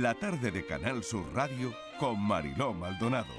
la 0.00 0.14
tarde 0.14 0.50
de 0.50 0.64
Canal 0.64 1.04
Sur 1.04 1.22
Radio 1.34 1.74
con 1.98 2.18
Mariló 2.18 2.72
Maldonado. 2.72 3.34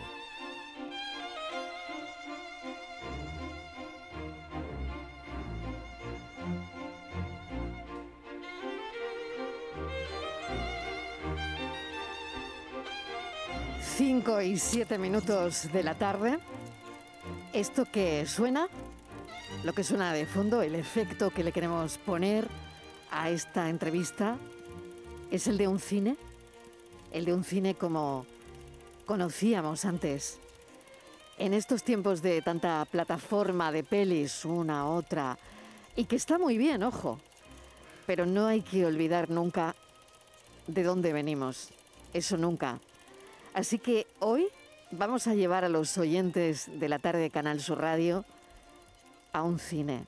Cinco 13.82 14.40
y 14.40 14.60
siete 14.60 15.00
minutos 15.00 15.72
de 15.72 15.82
la 15.82 15.96
tarde. 15.96 16.38
Esto 17.52 17.86
que 17.92 18.28
suena, 18.28 18.68
lo 19.64 19.74
que 19.74 19.84
suena 19.84 20.14
de 20.14 20.28
fondo, 20.28 20.62
el 20.62 20.76
efecto 20.76 21.32
que 21.32 21.44
le 21.44 21.52
queremos 21.52 21.98
poner 21.98 22.48
a 23.10 23.32
esta 23.32 23.70
entrevista, 23.70 24.38
es 25.32 25.48
el 25.48 25.58
de 25.58 25.68
un 25.68 25.80
cine, 25.80 26.16
el 27.14 27.26
de 27.26 27.34
un 27.34 27.44
cine 27.44 27.76
como 27.76 28.26
conocíamos 29.06 29.86
antes. 29.86 30.40
En 31.38 31.54
estos 31.54 31.84
tiempos 31.84 32.22
de 32.22 32.42
tanta 32.42 32.86
plataforma 32.86 33.72
de 33.72 33.84
pelis, 33.84 34.46
una, 34.46 34.90
otra, 34.90 35.38
y 35.96 36.06
que 36.06 36.16
está 36.16 36.38
muy 36.38 36.58
bien, 36.58 36.84
ojo, 36.84 37.20
pero 38.06 38.26
no 38.26 38.48
hay 38.48 38.62
que 38.62 38.86
olvidar 38.86 39.30
nunca 39.30 39.76
de 40.68 40.84
dónde 40.84 41.14
venimos, 41.14 41.70
eso 42.14 42.38
nunca. 42.38 42.80
Así 43.54 43.80
que 43.80 44.08
hoy 44.20 44.48
vamos 44.92 45.28
a 45.28 45.36
llevar 45.36 45.64
a 45.64 45.70
los 45.70 45.98
oyentes 45.98 46.70
de 46.80 46.90
la 46.90 47.00
tarde 47.00 47.22
de 47.22 47.30
Canal 47.30 47.62
Sur 47.62 47.80
Radio 47.80 48.26
a 49.32 49.44
un 49.44 49.60
cine, 49.60 50.06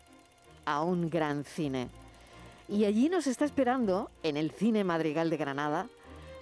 a 0.66 0.82
un 0.82 1.10
gran 1.10 1.44
cine. 1.44 1.90
Y 2.68 2.86
allí 2.86 3.10
nos 3.10 3.28
está 3.28 3.46
esperando, 3.46 4.10
en 4.24 4.38
el 4.38 4.52
Cine 4.52 4.84
Madrigal 4.84 5.30
de 5.30 5.38
Granada, 5.38 5.88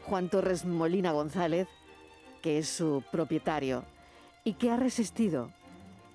Juan 0.06 0.30
Torres 0.30 0.66
Molina 0.66 1.12
González, 1.12 1.68
que 2.42 2.58
es 2.58 2.70
su 2.70 3.04
propietario, 3.12 3.86
y 4.44 4.54
que 4.54 4.70
ha 4.70 4.78
resistido, 4.78 5.52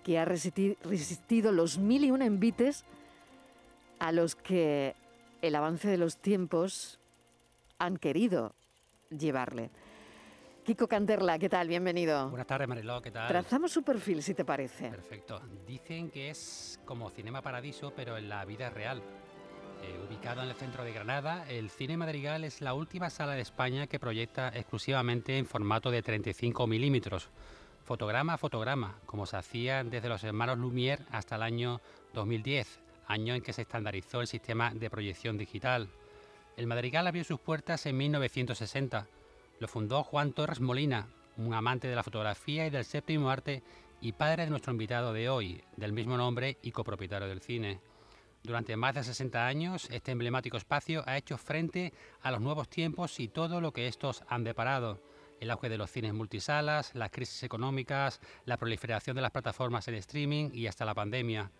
que 0.04 0.18
ha 0.18 0.24
resistido 0.24 1.52
los 1.52 1.78
mil 1.78 2.04
y 2.04 2.10
un 2.10 2.22
envites 2.22 2.84
a 3.98 4.12
los 4.12 4.34
que 4.34 4.94
el 5.42 5.54
avance 5.54 5.88
de 5.88 5.98
los 5.98 6.18
tiempos 6.18 6.98
han 7.78 7.96
querido 7.96 8.54
llevarle. 9.10 9.70
Kiko 10.64 10.86
Canterla, 10.86 11.38
¿qué 11.38 11.48
tal? 11.48 11.66
Bienvenido. 11.66 12.28
Buenas 12.28 12.46
tardes, 12.46 12.68
Mariló, 12.68 13.00
¿qué 13.00 13.10
tal? 13.10 13.26
Trazamos 13.26 13.72
su 13.72 13.82
perfil, 13.82 14.22
si 14.22 14.34
te 14.34 14.44
parece. 14.44 14.90
Perfecto. 14.90 15.40
Dicen 15.66 16.10
que 16.10 16.28
es 16.28 16.78
como 16.84 17.08
Cinema 17.08 17.40
Paradiso, 17.40 17.94
pero 17.96 18.18
en 18.18 18.28
la 18.28 18.44
vida 18.44 18.68
real. 18.68 19.02
Eh, 19.82 20.00
ubicado 20.08 20.42
en 20.42 20.48
el 20.48 20.54
centro 20.54 20.84
de 20.84 20.92
Granada, 20.92 21.48
el 21.48 21.70
Cine 21.70 21.96
Madrigal 21.96 22.44
es 22.44 22.60
la 22.60 22.74
última 22.74 23.10
sala 23.10 23.34
de 23.34 23.42
España 23.42 23.86
que 23.86 23.98
proyecta 23.98 24.48
exclusivamente 24.48 25.38
en 25.38 25.46
formato 25.46 25.90
de 25.90 26.02
35 26.02 26.66
milímetros, 26.66 27.28
fotograma 27.84 28.34
a 28.34 28.38
fotograma, 28.38 28.98
como 29.06 29.26
se 29.26 29.36
hacía 29.36 29.84
desde 29.84 30.08
los 30.08 30.24
hermanos 30.24 30.58
Lumière 30.58 31.04
hasta 31.10 31.36
el 31.36 31.42
año 31.42 31.80
2010, 32.14 32.80
año 33.06 33.34
en 33.34 33.42
que 33.42 33.52
se 33.52 33.62
estandarizó 33.62 34.20
el 34.20 34.26
sistema 34.26 34.72
de 34.74 34.90
proyección 34.90 35.38
digital. 35.38 35.88
El 36.56 36.66
Madrigal 36.66 37.06
abrió 37.06 37.24
sus 37.24 37.40
puertas 37.40 37.86
en 37.86 37.96
1960 37.96 39.06
lo 39.60 39.66
fundó 39.66 40.04
Juan 40.04 40.32
Torres 40.32 40.60
Molina, 40.60 41.08
un 41.36 41.52
amante 41.52 41.88
de 41.88 41.96
la 41.96 42.04
fotografía 42.04 42.66
y 42.66 42.70
del 42.70 42.84
séptimo 42.84 43.28
arte 43.28 43.62
y 44.00 44.12
padre 44.12 44.44
de 44.44 44.50
nuestro 44.50 44.72
invitado 44.72 45.12
de 45.12 45.28
hoy, 45.28 45.62
del 45.76 45.92
mismo 45.92 46.16
nombre 46.16 46.58
y 46.62 46.70
copropietario 46.70 47.26
del 47.26 47.40
cine. 47.40 47.80
Durante 48.48 48.78
más 48.78 48.94
de 48.94 49.04
60 49.04 49.46
años, 49.46 49.88
este 49.90 50.10
emblemático 50.10 50.56
espacio 50.56 51.04
ha 51.04 51.18
hecho 51.18 51.36
frente 51.36 51.92
a 52.22 52.30
los 52.30 52.40
nuevos 52.40 52.70
tiempos 52.70 53.20
y 53.20 53.28
todo 53.28 53.60
lo 53.60 53.74
que 53.74 53.88
estos 53.88 54.24
han 54.26 54.42
deparado. 54.42 55.02
El 55.38 55.50
auge 55.50 55.68
de 55.68 55.76
los 55.76 55.90
cines 55.90 56.14
multisalas, 56.14 56.94
las 56.94 57.10
crisis 57.10 57.42
económicas, 57.42 58.22
la 58.46 58.56
proliferación 58.56 59.16
de 59.16 59.20
las 59.20 59.32
plataformas 59.32 59.86
en 59.88 59.96
streaming 59.96 60.48
y 60.54 60.66
hasta 60.66 60.86
la 60.86 60.94
pandemia. 60.94 61.50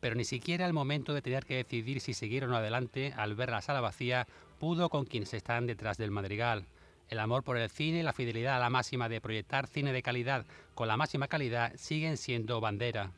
Pero 0.00 0.16
ni 0.16 0.26
siquiera 0.26 0.66
el 0.66 0.74
momento 0.74 1.14
de 1.14 1.22
tener 1.22 1.46
que 1.46 1.56
decidir 1.56 2.02
si 2.02 2.12
seguir 2.12 2.44
o 2.44 2.48
no 2.48 2.58
adelante, 2.58 3.14
al 3.16 3.34
ver 3.34 3.48
la 3.48 3.62
sala 3.62 3.80
vacía, 3.80 4.26
pudo 4.58 4.90
con 4.90 5.06
quienes 5.06 5.32
están 5.32 5.66
detrás 5.66 5.96
del 5.96 6.10
madrigal. 6.10 6.66
El 7.08 7.20
amor 7.20 7.42
por 7.42 7.56
el 7.56 7.70
cine 7.70 8.00
y 8.00 8.02
la 8.02 8.12
fidelidad 8.12 8.56
a 8.56 8.60
la 8.60 8.68
máxima 8.68 9.08
de 9.08 9.22
proyectar 9.22 9.66
cine 9.66 9.94
de 9.94 10.02
calidad 10.02 10.44
con 10.74 10.88
la 10.88 10.98
máxima 10.98 11.26
calidad 11.26 11.72
siguen 11.76 12.18
siendo 12.18 12.60
bandera. 12.60 13.12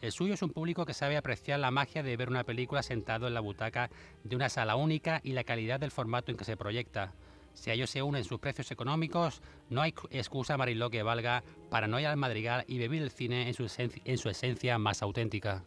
El 0.00 0.12
suyo 0.12 0.34
es 0.34 0.42
un 0.42 0.50
público 0.50 0.84
que 0.84 0.94
sabe 0.94 1.16
apreciar 1.16 1.58
la 1.58 1.70
magia 1.70 2.02
de 2.02 2.16
ver 2.16 2.28
una 2.28 2.44
película 2.44 2.82
sentado 2.82 3.26
en 3.26 3.34
la 3.34 3.40
butaca 3.40 3.90
de 4.24 4.36
una 4.36 4.48
sala 4.48 4.76
única 4.76 5.20
y 5.24 5.32
la 5.32 5.44
calidad 5.44 5.80
del 5.80 5.90
formato 5.90 6.30
en 6.30 6.36
que 6.36 6.44
se 6.44 6.56
proyecta. 6.56 7.14
Si 7.54 7.70
a 7.70 7.72
ellos 7.72 7.88
se 7.88 8.02
unen 8.02 8.24
sus 8.24 8.38
precios 8.38 8.70
económicos, 8.70 9.40
no 9.70 9.80
hay 9.80 9.94
excusa 10.10 10.58
Mariló 10.58 10.90
que 10.90 11.02
valga 11.02 11.42
para 11.70 11.86
no 11.86 11.98
ir 11.98 12.06
al 12.06 12.18
madrigal 12.18 12.64
y 12.68 12.76
vivir 12.76 13.02
el 13.02 13.10
cine 13.10 13.48
en 13.48 14.18
su 14.18 14.28
esencia 14.28 14.78
más 14.78 15.00
auténtica. 15.00 15.64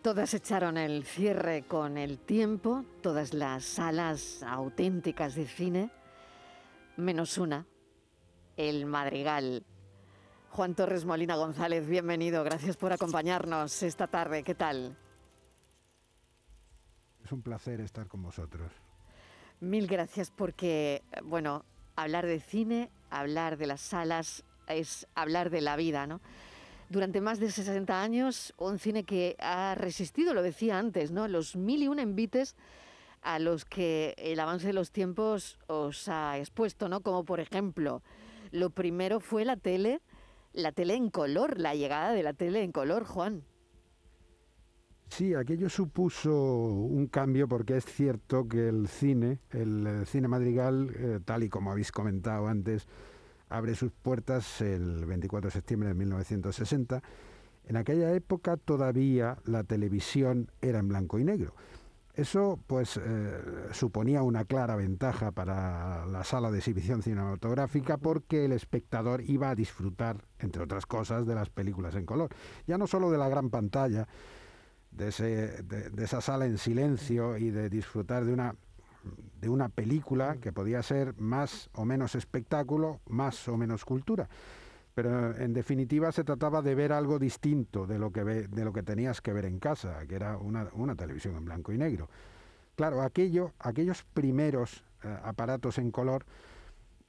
Todas 0.00 0.32
echaron 0.34 0.78
el 0.78 1.04
cierre 1.04 1.64
con 1.64 1.98
el 1.98 2.18
tiempo, 2.18 2.84
todas 3.02 3.34
las 3.34 3.64
salas 3.64 4.42
auténticas 4.42 5.34
de 5.34 5.46
cine 5.46 5.90
menos 6.96 7.38
una, 7.38 7.66
el 8.56 8.86
Madrigal. 8.86 9.64
Juan 10.56 10.74
Torres 10.74 11.04
Molina 11.04 11.36
González, 11.36 11.86
bienvenido, 11.86 12.42
gracias 12.42 12.78
por 12.78 12.90
acompañarnos 12.90 13.82
esta 13.82 14.06
tarde, 14.06 14.42
¿qué 14.42 14.54
tal? 14.54 14.96
Es 17.22 17.30
un 17.30 17.42
placer 17.42 17.82
estar 17.82 18.08
con 18.08 18.22
vosotros. 18.22 18.72
Mil 19.60 19.86
gracias 19.86 20.30
porque, 20.30 21.02
bueno, 21.24 21.66
hablar 21.94 22.24
de 22.24 22.40
cine, 22.40 22.90
hablar 23.10 23.58
de 23.58 23.66
las 23.66 23.82
salas, 23.82 24.44
es 24.66 25.06
hablar 25.14 25.50
de 25.50 25.60
la 25.60 25.76
vida, 25.76 26.06
¿no? 26.06 26.22
Durante 26.88 27.20
más 27.20 27.38
de 27.38 27.50
60 27.50 28.00
años, 28.00 28.54
un 28.56 28.78
cine 28.78 29.04
que 29.04 29.36
ha 29.38 29.74
resistido, 29.74 30.32
lo 30.32 30.40
decía 30.40 30.78
antes, 30.78 31.10
¿no? 31.10 31.28
Los 31.28 31.54
mil 31.54 31.82
y 31.82 31.88
un 31.88 31.98
envites 31.98 32.56
a 33.20 33.38
los 33.38 33.66
que 33.66 34.14
el 34.16 34.40
avance 34.40 34.68
de 34.68 34.72
los 34.72 34.90
tiempos 34.90 35.58
os 35.66 36.08
ha 36.08 36.38
expuesto, 36.38 36.88
¿no? 36.88 37.02
Como 37.02 37.24
por 37.24 37.40
ejemplo, 37.40 38.00
lo 38.52 38.70
primero 38.70 39.20
fue 39.20 39.44
la 39.44 39.56
tele, 39.56 40.00
la 40.56 40.72
tele 40.72 40.94
en 40.94 41.10
color, 41.10 41.60
la 41.60 41.74
llegada 41.74 42.12
de 42.12 42.22
la 42.22 42.32
tele 42.32 42.62
en 42.62 42.72
color, 42.72 43.04
Juan. 43.04 43.44
Sí, 45.08 45.34
aquello 45.34 45.68
supuso 45.68 46.32
un 46.34 47.06
cambio 47.06 47.46
porque 47.46 47.76
es 47.76 47.84
cierto 47.84 48.48
que 48.48 48.68
el 48.68 48.88
cine, 48.88 49.38
el 49.50 50.04
cine 50.06 50.26
madrigal, 50.26 50.90
eh, 50.96 51.20
tal 51.24 51.44
y 51.44 51.48
como 51.48 51.70
habéis 51.70 51.92
comentado 51.92 52.48
antes, 52.48 52.88
abre 53.48 53.74
sus 53.76 53.92
puertas 53.92 54.60
el 54.60 55.06
24 55.06 55.48
de 55.48 55.52
septiembre 55.52 55.90
de 55.90 55.94
1960. 55.94 57.02
En 57.68 57.76
aquella 57.76 58.12
época 58.12 58.56
todavía 58.56 59.38
la 59.44 59.62
televisión 59.62 60.50
era 60.60 60.80
en 60.80 60.88
blanco 60.88 61.18
y 61.18 61.24
negro. 61.24 61.54
Eso 62.16 62.58
pues 62.66 62.96
eh, 62.96 63.40
suponía 63.72 64.22
una 64.22 64.46
clara 64.46 64.74
ventaja 64.74 65.32
para 65.32 66.06
la 66.06 66.24
sala 66.24 66.50
de 66.50 66.58
exhibición 66.58 67.02
cinematográfica 67.02 67.98
porque 67.98 68.46
el 68.46 68.52
espectador 68.52 69.20
iba 69.20 69.50
a 69.50 69.54
disfrutar, 69.54 70.24
entre 70.38 70.62
otras 70.62 70.86
cosas, 70.86 71.26
de 71.26 71.34
las 71.34 71.50
películas 71.50 71.94
en 71.94 72.06
color. 72.06 72.30
Ya 72.66 72.78
no 72.78 72.86
solo 72.86 73.10
de 73.10 73.18
la 73.18 73.28
gran 73.28 73.50
pantalla, 73.50 74.08
de, 74.92 75.08
esa 75.98 76.22
sala 76.22 76.46
en 76.46 76.56
silencio 76.56 77.36
y 77.36 77.50
de 77.50 77.68
disfrutar 77.68 78.24
de 78.24 78.32
una, 78.32 78.54
de 79.38 79.50
una 79.50 79.68
película 79.68 80.38
que 80.40 80.54
podía 80.54 80.82
ser 80.82 81.14
más 81.18 81.68
o 81.74 81.84
menos 81.84 82.14
espectáculo, 82.14 83.00
más 83.06 83.46
o 83.46 83.58
menos 83.58 83.84
cultura 83.84 84.26
pero 84.96 85.36
en 85.36 85.52
definitiva 85.52 86.10
se 86.10 86.24
trataba 86.24 86.62
de 86.62 86.74
ver 86.74 86.90
algo 86.90 87.18
distinto 87.18 87.86
de 87.86 87.98
lo 87.98 88.10
que, 88.10 88.24
de 88.24 88.64
lo 88.64 88.72
que 88.72 88.82
tenías 88.82 89.20
que 89.20 89.34
ver 89.34 89.44
en 89.44 89.58
casa, 89.58 89.98
que 90.08 90.14
era 90.14 90.38
una, 90.38 90.94
televisión 90.96 91.36
en 91.36 91.44
blanco 91.44 91.70
y 91.70 91.76
negro. 91.76 92.08
Claro, 92.76 93.02
aquello, 93.02 93.52
aquellos 93.58 94.04
primeros 94.14 94.84
eh, 95.04 95.14
aparatos 95.22 95.76
en 95.76 95.90
color, 95.90 96.24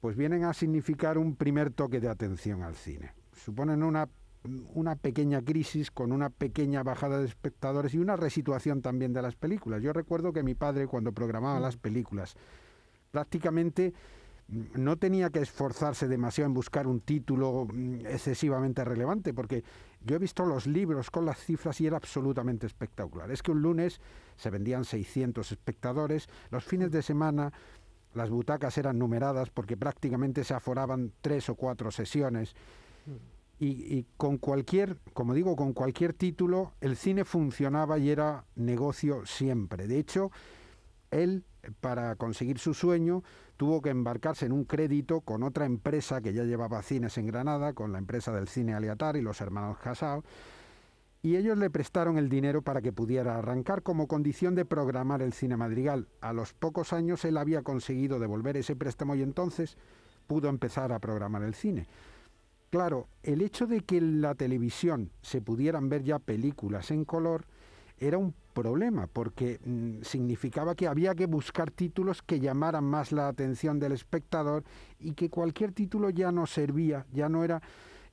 pues 0.02 0.16
vienen 0.16 0.44
a 0.44 0.52
significar 0.52 1.16
un 1.16 1.34
primer 1.34 1.70
toque 1.70 1.98
de 1.98 2.10
atención 2.10 2.62
al 2.62 2.74
cine. 2.74 3.14
Suponen 3.32 3.82
una, 3.82 4.06
una 4.74 4.94
pequeña 4.94 5.40
crisis 5.40 5.90
con 5.90 6.12
una 6.12 6.28
pequeña 6.28 6.82
bajada 6.82 7.18
de 7.18 7.24
espectadores 7.24 7.94
y 7.94 7.98
una 8.00 8.16
resituación 8.16 8.82
también 8.82 9.14
de 9.14 9.22
las 9.22 9.34
películas. 9.34 9.80
Yo 9.80 9.94
recuerdo 9.94 10.34
que 10.34 10.42
mi 10.42 10.54
padre 10.54 10.88
cuando 10.88 11.12
programaba 11.12 11.58
las 11.58 11.78
películas, 11.78 12.36
prácticamente 13.12 13.94
no 14.48 14.96
tenía 14.96 15.30
que 15.30 15.40
esforzarse 15.40 16.08
demasiado 16.08 16.46
en 16.48 16.54
buscar 16.54 16.86
un 16.86 17.00
título 17.00 17.66
mm, 17.70 18.06
excesivamente 18.06 18.84
relevante, 18.84 19.34
porque 19.34 19.62
yo 20.00 20.16
he 20.16 20.18
visto 20.18 20.44
los 20.46 20.66
libros 20.66 21.10
con 21.10 21.26
las 21.26 21.38
cifras 21.38 21.80
y 21.80 21.86
era 21.86 21.98
absolutamente 21.98 22.66
espectacular. 22.66 23.30
Es 23.30 23.42
que 23.42 23.50
un 23.50 23.60
lunes 23.60 24.00
se 24.36 24.50
vendían 24.50 24.84
600 24.84 25.52
espectadores, 25.52 26.28
los 26.50 26.64
fines 26.64 26.90
de 26.90 27.02
semana 27.02 27.52
las 28.14 28.30
butacas 28.30 28.78
eran 28.78 28.98
numeradas 28.98 29.50
porque 29.50 29.76
prácticamente 29.76 30.42
se 30.44 30.54
aforaban 30.54 31.12
tres 31.20 31.50
o 31.50 31.54
cuatro 31.54 31.90
sesiones. 31.90 32.54
Y, 33.60 33.66
y, 33.66 34.06
con 34.16 34.38
cualquier, 34.38 34.98
como 35.12 35.34
digo, 35.34 35.56
con 35.56 35.72
cualquier 35.72 36.14
título, 36.14 36.72
el 36.80 36.96
cine 36.96 37.24
funcionaba 37.24 37.98
y 37.98 38.08
era 38.08 38.44
negocio 38.54 39.26
siempre. 39.26 39.88
De 39.88 39.98
hecho, 39.98 40.30
él, 41.10 41.44
para 41.80 42.14
conseguir 42.14 42.60
su 42.60 42.72
sueño, 42.72 43.24
tuvo 43.58 43.82
que 43.82 43.90
embarcarse 43.90 44.46
en 44.46 44.52
un 44.52 44.64
crédito 44.64 45.20
con 45.20 45.42
otra 45.42 45.66
empresa 45.66 46.20
que 46.20 46.32
ya 46.32 46.44
llevaba 46.44 46.80
cines 46.80 47.18
en 47.18 47.26
Granada, 47.26 47.72
con 47.72 47.92
la 47.92 47.98
empresa 47.98 48.32
del 48.32 48.46
cine 48.46 48.72
Aliatar 48.72 49.16
y 49.16 49.20
los 49.20 49.40
hermanos 49.40 49.78
Casao, 49.78 50.22
y 51.22 51.34
ellos 51.34 51.58
le 51.58 51.68
prestaron 51.68 52.18
el 52.18 52.28
dinero 52.28 52.62
para 52.62 52.80
que 52.80 52.92
pudiera 52.92 53.36
arrancar 53.36 53.82
como 53.82 54.06
condición 54.06 54.54
de 54.54 54.64
programar 54.64 55.22
el 55.22 55.32
cine 55.32 55.56
madrigal. 55.56 56.06
A 56.20 56.32
los 56.32 56.54
pocos 56.54 56.92
años 56.92 57.24
él 57.24 57.36
había 57.36 57.62
conseguido 57.62 58.20
devolver 58.20 58.56
ese 58.56 58.76
préstamo 58.76 59.16
y 59.16 59.22
entonces 59.22 59.76
pudo 60.28 60.48
empezar 60.48 60.92
a 60.92 61.00
programar 61.00 61.42
el 61.42 61.54
cine. 61.54 61.88
Claro, 62.70 63.08
el 63.24 63.42
hecho 63.42 63.66
de 63.66 63.80
que 63.80 63.96
en 63.96 64.20
la 64.20 64.36
televisión 64.36 65.10
se 65.20 65.40
pudieran 65.40 65.88
ver 65.88 66.04
ya 66.04 66.20
películas 66.20 66.92
en 66.92 67.04
color 67.04 67.46
era 68.00 68.18
un 68.18 68.34
problema, 68.52 69.06
porque 69.06 69.60
mm, 69.64 70.02
significaba 70.02 70.74
que 70.74 70.88
había 70.88 71.14
que 71.14 71.26
buscar 71.26 71.70
títulos 71.70 72.22
que 72.22 72.40
llamaran 72.40 72.84
más 72.84 73.12
la 73.12 73.28
atención 73.28 73.78
del 73.78 73.92
espectador 73.92 74.64
y 74.98 75.12
que 75.12 75.30
cualquier 75.30 75.72
título 75.72 76.10
ya 76.10 76.32
no 76.32 76.46
servía, 76.46 77.06
ya 77.12 77.28
no 77.28 77.44
era 77.44 77.62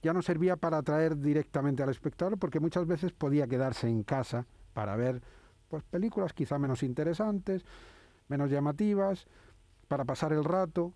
ya 0.02 0.14
no 0.14 0.22
servía 0.22 0.56
para 0.56 0.78
atraer 0.78 1.18
directamente 1.18 1.82
al 1.82 1.90
espectador 1.90 2.38
porque 2.38 2.60
muchas 2.60 2.86
veces 2.86 3.12
podía 3.12 3.48
quedarse 3.48 3.88
en 3.88 4.04
casa 4.04 4.46
para 4.74 4.96
ver 4.96 5.20
pues 5.68 5.84
películas 5.84 6.32
quizá 6.34 6.60
menos 6.60 6.84
interesantes, 6.84 7.66
menos 8.28 8.52
llamativas, 8.52 9.26
para 9.88 10.06
pasar 10.06 10.32
el 10.32 10.44
rato, 10.44 10.94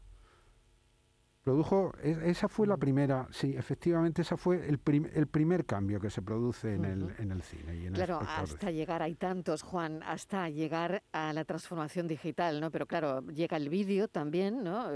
produjo, 1.44 1.94
esa 2.01 2.47
fue 2.47 2.68
la 2.68 2.77
primera, 2.77 3.27
sí, 3.31 3.56
efectivamente, 3.57 4.21
esa 4.21 4.38
fue 4.38 4.68
el, 4.68 4.80
el 5.13 5.27
primer 5.27 5.65
cambio 5.65 6.00
que 6.00 6.09
se 6.09 6.21
produce 6.21 6.75
en, 6.75 6.86
el, 6.86 7.15
en 7.18 7.31
el 7.31 7.41
cine. 7.41 7.75
Y 7.75 7.86
en 7.88 7.94
claro, 7.94 8.19
hasta 8.19 8.71
llegar, 8.71 9.01
hay 9.01 9.15
tantos, 9.15 9.62
Juan, 9.62 10.03
hasta 10.03 10.50
llegar 10.50 11.03
a 11.12 11.33
la 11.33 11.45
transformación 11.45 12.07
digital, 12.07 12.59
¿no? 12.59 12.71
Pero 12.71 12.86
claro, 12.86 13.21
llega 13.27 13.57
el 13.57 13.69
vídeo 13.69 14.07
también, 14.07 14.63
¿no? 14.63 14.89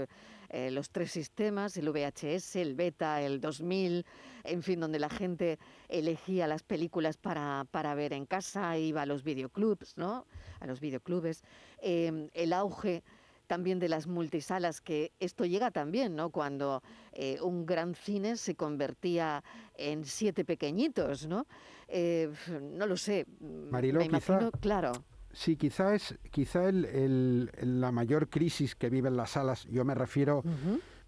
Eh, 0.50 0.70
los 0.70 0.90
tres 0.90 1.10
sistemas, 1.10 1.76
el 1.76 1.90
VHS, 1.90 2.56
el 2.56 2.74
Beta, 2.74 3.20
el 3.20 3.40
2000, 3.40 4.04
en 4.44 4.62
fin, 4.62 4.78
donde 4.78 4.98
la 4.98 5.08
gente 5.08 5.58
elegía 5.88 6.46
las 6.46 6.62
películas 6.62 7.16
para, 7.16 7.66
para 7.70 7.94
ver 7.94 8.12
en 8.12 8.26
casa, 8.26 8.76
iba 8.78 9.02
a 9.02 9.06
los 9.06 9.24
videoclubs, 9.24 9.96
¿no? 9.96 10.26
A 10.60 10.66
los 10.66 10.80
videoclubes. 10.80 11.42
Eh, 11.82 12.28
el 12.34 12.52
auge 12.52 13.02
también 13.46 13.78
de 13.78 13.88
las 13.88 14.06
multisalas, 14.06 14.80
que 14.80 15.12
esto 15.20 15.44
llega 15.44 15.70
también, 15.70 16.16
¿no? 16.16 16.30
Cuando 16.30 16.82
eh, 17.12 17.38
un 17.42 17.66
gran 17.66 17.94
cine 17.94 18.36
se 18.36 18.54
convertía 18.54 19.42
en 19.76 20.04
siete 20.04 20.44
pequeñitos, 20.44 21.26
¿no? 21.26 21.46
Eh, 21.88 22.30
no 22.60 22.86
lo 22.86 22.96
sé. 22.96 23.26
Marilo, 23.70 24.00
me 24.00 24.06
imagino, 24.06 24.50
claro. 24.52 24.92
Sí, 25.32 25.56
quizá 25.56 25.94
es 25.94 26.16
quizá 26.30 26.68
el, 26.68 27.50
la 27.60 27.90
mayor 27.90 28.28
crisis 28.28 28.76
que 28.76 28.88
viven 28.88 29.16
las 29.16 29.30
salas. 29.30 29.64
Yo 29.64 29.84
me 29.84 29.94
refiero, 29.94 30.44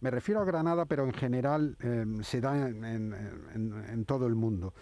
me 0.01 0.11
refiero 0.11 0.41
a 0.41 0.45
Granada, 0.45 0.85
pero 0.87 1.05
en 1.05 1.13
general 1.13 1.77
em, 1.81 2.23
se 2.25 2.41
da 2.41 2.69
en, 2.69 3.15
en 3.55 4.05
todo 4.05 4.27
el 4.27 4.35
mundo. 4.35 4.75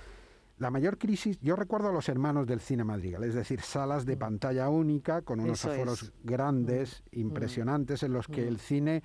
La 0.64 0.70
mayor 0.70 0.96
crisis, 0.96 1.38
yo 1.42 1.56
recuerdo 1.56 1.90
a 1.90 1.92
los 1.92 2.08
hermanos 2.08 2.46
del 2.46 2.58
cine 2.58 2.84
madrigal, 2.84 3.22
es 3.24 3.34
decir, 3.34 3.60
salas 3.60 4.06
de 4.06 4.16
mm. 4.16 4.18
pantalla 4.18 4.70
única 4.70 5.20
con 5.20 5.40
unos 5.40 5.62
aforos 5.66 6.10
grandes, 6.22 7.02
mm. 7.12 7.20
impresionantes, 7.20 8.02
en 8.02 8.14
los 8.14 8.28
que 8.28 8.46
mm. 8.46 8.48
el 8.48 8.58
cine 8.58 9.02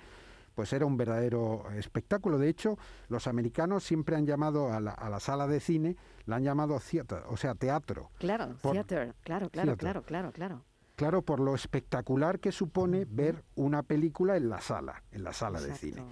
pues 0.54 0.72
era 0.72 0.86
un 0.86 0.96
verdadero 0.96 1.70
espectáculo. 1.76 2.38
De 2.38 2.48
hecho, 2.48 2.78
los 3.08 3.26
americanos 3.26 3.84
siempre 3.84 4.16
han 4.16 4.24
llamado 4.24 4.72
a 4.72 4.80
la, 4.80 5.20
sala 5.20 5.46
de 5.46 5.60
cine, 5.60 5.98
la 6.24 6.36
han 6.36 6.44
llamado 6.44 6.80
theater, 6.80 7.24
o 7.28 7.36
sea, 7.36 7.54
teatro. 7.54 8.10
Claro, 8.18 8.56
theater, 8.62 9.14
claro, 9.20 9.50
claro, 9.50 9.76
claro, 9.76 10.02
claro, 10.02 10.32
claro. 10.32 10.64
Claro, 10.96 11.20
por 11.20 11.40
lo 11.40 11.54
espectacular 11.54 12.40
que 12.40 12.52
supone 12.52 13.04
ver 13.04 13.44
una 13.54 13.82
película 13.82 14.38
en 14.38 14.48
la 14.48 14.62
sala, 14.62 15.02
en 15.12 15.24
la 15.24 15.34
sala 15.34 15.60
de 15.60 15.74
cine. 15.74 16.06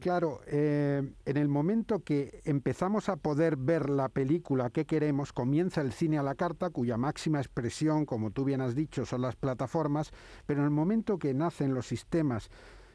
Claro, 0.00 0.40
eh, 0.46 1.02
en 1.24 1.36
el 1.36 1.48
momento 1.48 2.04
que 2.04 2.40
empezamos 2.44 3.08
a 3.08 3.16
poder 3.16 3.56
ver 3.56 3.90
la 3.90 4.08
película 4.08 4.70
que 4.70 4.86
queremos, 4.86 5.32
comienza 5.32 5.80
el 5.80 5.92
cine 5.92 6.18
a 6.18 6.22
la 6.22 6.36
carta, 6.36 6.70
cuya 6.70 6.96
máxima 6.96 7.38
expresión, 7.38 8.06
como 8.06 8.30
tú 8.30 8.44
bien 8.44 8.60
has 8.60 8.74
dicho, 8.74 9.04
son 9.04 9.22
las 9.22 9.34
plataformas, 9.34 10.12
pero 10.46 10.60
en 10.60 10.66
el 10.66 10.70
momento 10.70 11.18
que 11.18 11.34
nacen 11.34 11.74
los 11.74 11.86
sistemas 11.86 12.48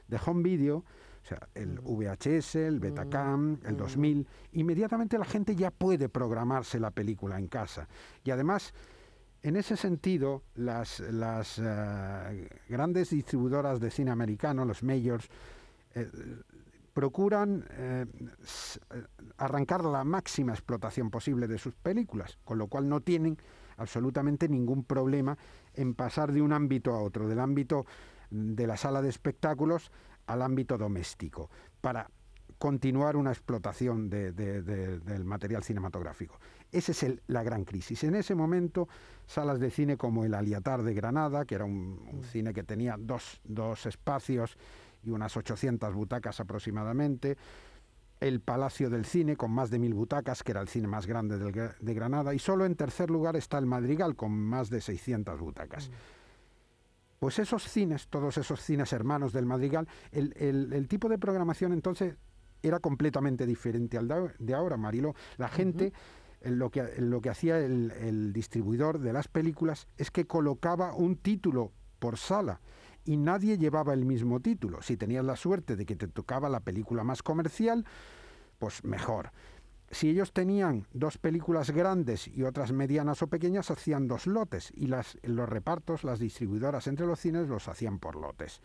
de 0.08 0.20
home 0.25 0.44
video, 0.44 0.78
o 1.24 1.25
sea, 1.25 1.48
el 1.56 1.80
VHS, 1.80 2.56
el 2.56 2.80
Betacam, 2.80 3.60
el 3.66 3.78
2000, 3.78 4.28
inmediatamente 4.54 5.18
la 5.18 5.25
gente 5.25 5.56
ya 5.56 5.72
puede 5.72 6.10
programarse 6.10 6.80
la 6.80 6.92
película 6.92 7.38
en 7.38 7.48
casa. 7.48 7.88
Y 8.24 8.31
además, 8.31 8.74
en 9.42 9.56
ese 9.56 9.78
sentido, 9.78 10.44
las, 10.56 11.00
las 11.00 11.60
eh, 11.64 12.50
grandes 12.68 13.10
distribuidoras 13.10 13.80
de 13.80 13.92
cine 13.92 14.12
americano, 14.12 14.66
los 14.66 14.84
majors, 14.84 15.30
eh, 15.96 16.10
procuran 16.94 17.66
eh, 17.72 18.06
eh, 18.94 19.04
arrancar 19.38 19.84
la 19.84 20.04
máxima 20.04 20.54
explotación 20.54 21.10
posible 21.10 21.48
de 21.48 21.57
sus 21.57 21.74
películas, 21.74 22.38
con 22.45 22.57
lo 22.57 22.68
cual 22.68 22.88
no 22.88 23.01
tienen 23.01 23.38
absolutamente 23.78 24.48
ningún 24.48 24.84
problema 24.84 25.38
en 25.74 25.95
pasar 25.95 26.31
de 26.31 26.42
un 26.42 26.54
ámbito 26.54 26.94
a 26.94 27.01
otro, 27.01 27.28
del 27.28 27.40
ámbito 27.40 27.86
de 28.30 28.68
la 28.68 28.78
sala 28.78 29.01
de 29.01 29.10
espectáculos 29.10 29.92
al 30.28 30.42
ámbito 30.42 30.78
doméstico, 30.78 31.50
para 31.81 32.10
continuar 32.57 33.18
una 33.18 33.31
explotación 33.31 34.10
del 34.10 35.25
material 35.25 35.63
cinematográfico. 35.63 36.39
Esa 36.72 36.92
es 36.92 37.06
la 37.28 37.44
gran 37.44 37.66
crisis. 37.66 38.04
En 38.04 38.16
ese 38.16 38.36
momento, 38.36 38.88
salas 39.25 39.60
de 39.60 39.69
cine 39.69 39.98
como 39.98 40.24
el 40.24 40.34
Aliatar 40.34 40.81
de 40.81 40.94
Granada, 40.94 41.46
que 41.46 41.56
era 41.56 41.66
un, 41.66 42.07
un 42.12 42.24
cine 42.24 42.54
que 42.54 42.63
tenía 42.63 42.96
dos, 42.98 43.42
dos 43.44 43.86
espacios, 43.86 44.57
y 45.03 45.11
unas 45.11 45.35
800 45.35 45.94
butacas 45.94 46.39
aproximadamente. 46.39 47.38
El 48.19 48.39
Palacio 48.39 48.89
del 48.89 49.05
Cine, 49.05 49.35
con 49.35 49.51
más 49.51 49.69
de 49.69 49.79
mil 49.79 49.94
butacas, 49.94 50.44
que 50.44 50.51
era 50.51 50.61
el 50.61 50.69
cine 50.69 50.88
más 50.88 51.07
grande 51.07 51.38
de 51.38 51.94
Granada. 51.94 52.33
Y 52.33 52.39
solo 52.39 52.65
en 52.65 52.75
tercer 52.75 53.09
lugar 53.09 53.35
está 53.35 53.57
el 53.57 53.65
Madrigal, 53.65 54.15
con 54.15 54.31
más 54.31 54.69
de 54.69 54.79
600 54.79 55.39
butacas. 55.39 55.89
Mm. 55.89 55.94
Pues 57.23 57.39
esos 57.39 57.63
cines, 57.63 58.09
todos 58.09 58.38
esos 58.38 58.61
cines 58.61 58.91
hermanos 58.91 59.31
del 59.31 59.45
Madrigal, 59.45 59.88
el, 60.11 60.88
tipo 60.89 61.07
de 61.07 61.17
programación 61.17 61.71
entonces 61.71 62.17
era 62.61 62.81
completamente 62.81 63.45
diferente 63.45 63.97
al 63.97 64.09
de 64.39 64.53
ahora, 64.53 64.75
Marilo. 64.75 65.15
La 65.38 65.47
gente, 65.47 65.94
lo, 66.44 66.69
que, 66.69 66.83
lo 67.00 67.21
que 67.21 67.29
hacía 67.29 67.59
el, 67.59 67.91
el, 67.91 68.33
distribuidor 68.33 69.00
de 69.00 69.13
las 69.13 69.29
películas 69.29 69.88
es 69.95 70.11
que 70.11 70.27
colocaba 70.27 70.94
un 70.94 71.15
título 71.15 71.71
por 72.00 72.17
sala 72.17 72.59
y 73.05 73.17
nadie 73.17 73.57
llevaba 73.57 73.94
el 73.94 74.05
mismo 74.05 74.39
título. 74.39 74.81
Si 74.81 74.97
tenías 74.97 75.25
la 75.25 75.36
suerte 75.36 75.75
de 75.75 75.86
que 75.86 75.95
te 75.95 76.07
tocaba 76.07 76.50
la 76.50 76.62
película 76.62 77.03
más 77.03 77.24
comercial, 77.24 77.86
pues 78.60 78.83
mejor. 78.83 79.31
Si 79.91 80.10
ellos 80.10 80.33
tenían 80.33 80.88
dos 80.93 81.17
películas 81.17 81.69
grandes 81.72 82.27
y 82.27 82.43
otras 82.43 82.72
medianas 82.72 83.22
o 83.22 83.27
pequeñas, 83.27 83.69
hacían 83.69 84.07
dos 84.07 84.25
lotes 84.25 84.72
y 84.75 84.88
las, 84.88 85.17
los 85.22 85.48
repartos, 85.48 86.03
las 86.03 86.19
distribuidoras 86.19 86.88
entre 86.88 87.05
los 87.05 87.19
cines 87.19 87.48
los 87.48 87.67
hacían 87.67 88.00
por 88.00 88.15
lotes 88.15 88.62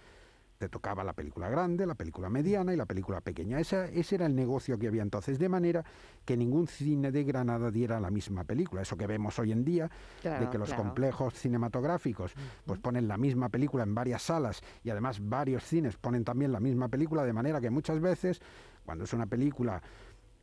te 0.59 0.69
tocaba 0.69 1.05
la 1.05 1.13
película 1.13 1.49
grande, 1.49 1.87
la 1.87 1.95
película 1.95 2.29
mediana 2.29 2.75
y 2.75 2.77
la 2.77 2.85
película 2.85 3.21
pequeña. 3.21 3.61
ese 3.61 4.15
era 4.15 4.27
el 4.27 4.35
negocio 4.35 4.77
que 4.77 4.89
había 4.89 5.03
entonces, 5.03 5.39
de 5.39 5.49
manera 5.49 5.85
que 6.25 6.37
ningún 6.37 6.67
cine 6.67 7.13
de 7.13 7.23
Granada 7.23 7.71
diera 7.71 8.01
la 8.01 8.11
misma 8.11 8.45
película. 8.45 8.83
Eso 8.83 8.97
que 8.97 9.07
vemos 9.07 9.39
hoy 9.39 9.53
en 9.53 9.65
día, 9.65 9.89
de 10.23 10.51
que 10.51 10.59
los 10.59 10.75
complejos 10.75 11.35
cinematográficos 11.35 12.35
pues 12.67 12.81
ponen 12.81 13.07
la 13.07 13.17
misma 13.17 13.49
película 13.49 13.85
en 13.85 13.95
varias 13.95 14.23
salas 14.23 14.61
y 14.83 14.91
además 14.91 15.21
varios 15.23 15.63
cines 15.63 15.97
ponen 15.97 16.25
también 16.25 16.51
la 16.51 16.61
misma 16.61 16.89
película, 16.89 17.25
de 17.25 17.33
manera 17.33 17.61
que 17.61 17.71
muchas 17.71 18.01
veces, 18.01 18.41
cuando 18.85 19.05
es 19.05 19.13
una 19.13 19.27
película 19.27 19.81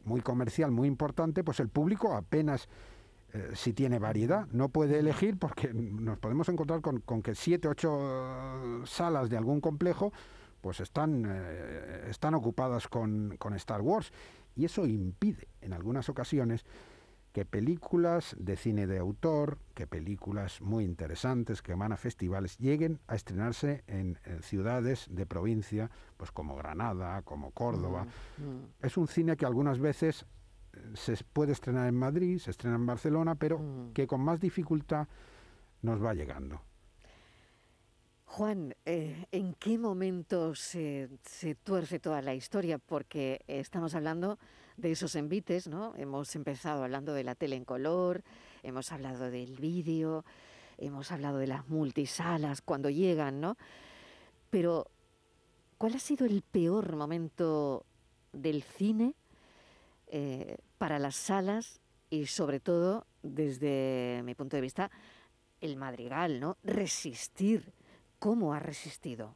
muy 0.06 0.22
comercial, 0.22 0.72
muy 0.72 0.88
importante, 0.88 1.44
pues 1.44 1.60
el 1.60 1.68
público 1.68 2.16
apenas 2.16 2.70
eh, 3.36 3.50
si 3.54 3.74
tiene 3.74 4.00
variedad. 4.00 4.48
No 4.54 4.70
puede 4.70 4.98
elegir 4.98 5.38
porque 5.38 5.74
nos 5.74 6.18
podemos 6.20 6.48
encontrar 6.48 6.80
con, 6.80 7.02
que 7.22 7.36
siete, 7.36 7.68
ocho 7.68 8.82
salas 8.86 9.30
de 9.30 9.36
algún 9.36 9.60
complejo 9.60 10.14
pues 10.62 10.80
están, 10.80 11.26
eh, 11.28 12.08
están 12.10 12.34
ocupadas 12.34 12.88
con, 12.88 13.36
con 13.38 13.54
Star 13.56 13.82
Wars. 13.82 14.14
Y 14.56 14.64
eso 14.64 14.86
impide 14.86 15.50
en 15.60 15.74
algunas 15.74 16.08
ocasiones 16.08 16.66
que 17.34 17.44
películas 17.44 18.38
de 18.40 18.56
cine 18.56 18.88
de 18.88 19.00
autor, 19.00 19.60
que 19.74 19.86
películas 19.86 20.62
muy 20.62 20.86
interesantes 20.86 21.62
que 21.62 21.76
van 21.76 21.92
a 21.92 21.98
festivales, 21.98 22.58
lleguen 22.58 23.02
a 23.08 23.16
estrenarse 23.16 23.84
en, 23.88 24.18
ciudades 24.40 25.08
de 25.12 25.26
provincia, 25.26 25.92
pues 26.16 26.32
como 26.32 26.56
Granada, 26.56 27.22
como 27.24 27.52
Córdoba. 27.52 28.08
Mm, 28.38 28.44
mm. 28.44 28.68
Es 28.82 28.96
un 28.96 29.10
cine 29.10 29.36
que 29.36 29.46
algunas 29.46 29.80
veces 29.80 30.26
se 30.94 31.16
puede 31.34 31.52
estrenar 31.52 31.88
en 31.88 31.96
Madrid, 31.96 32.40
se 32.40 32.52
estrena 32.52 32.76
en 32.76 32.86
Barcelona, 32.86 33.36
pero 33.36 33.60
mm. 33.60 33.94
que 33.94 34.08
con 34.08 34.22
más 34.22 34.40
dificultad 34.40 35.08
nos 35.82 36.04
va 36.04 36.14
llegando. 36.14 36.62
Juan, 38.26 38.76
eh, 38.86 39.28
¿en 39.32 39.54
qué 39.54 39.78
momento 39.78 40.56
se, 40.56 41.10
tuerce 41.64 42.00
toda 42.00 42.22
la 42.22 42.34
historia? 42.34 42.80
Porque 42.80 43.40
estamos 43.48 43.96
hablando 43.96 44.40
de 44.76 44.92
esos 44.92 45.16
envites, 45.16 45.68
¿no? 45.68 45.94
Hemos 45.96 46.36
empezado 46.36 46.84
hablando 46.84 47.14
de 47.14 47.24
la 47.24 47.36
tele 47.36 47.56
en 47.56 47.64
color, 47.64 48.24
hemos 48.62 48.92
hablado 48.92 49.32
del 49.32 49.56
vídeo, 49.58 50.26
hemos 50.78 51.14
hablado 51.14 51.38
de 51.38 51.48
las 51.48 51.70
multisalas 51.70 52.62
cuando 52.62 52.90
llegan, 52.90 53.40
¿no? 53.40 53.56
Pero, 54.50 54.88
¿cuál 55.78 55.94
ha 55.96 56.00
sido 56.00 56.26
el 56.26 56.42
peor 56.42 56.94
momento 56.96 57.86
del 58.34 58.64
cine 58.64 59.14
eh, 60.08 60.58
para 60.78 61.00
las 61.00 61.16
salas 61.16 61.80
y 62.10 62.28
sobre 62.28 62.60
todo, 62.60 63.06
desde 63.24 64.22
mi 64.24 64.36
punto 64.36 64.56
de 64.56 64.62
vista, 64.62 64.92
el 65.62 65.78
madrigal, 65.78 66.40
¿no? 66.40 66.58
Resistir. 66.64 67.74
¿Cómo 68.20 68.54
ha 68.54 68.60
resistido? 68.60 69.36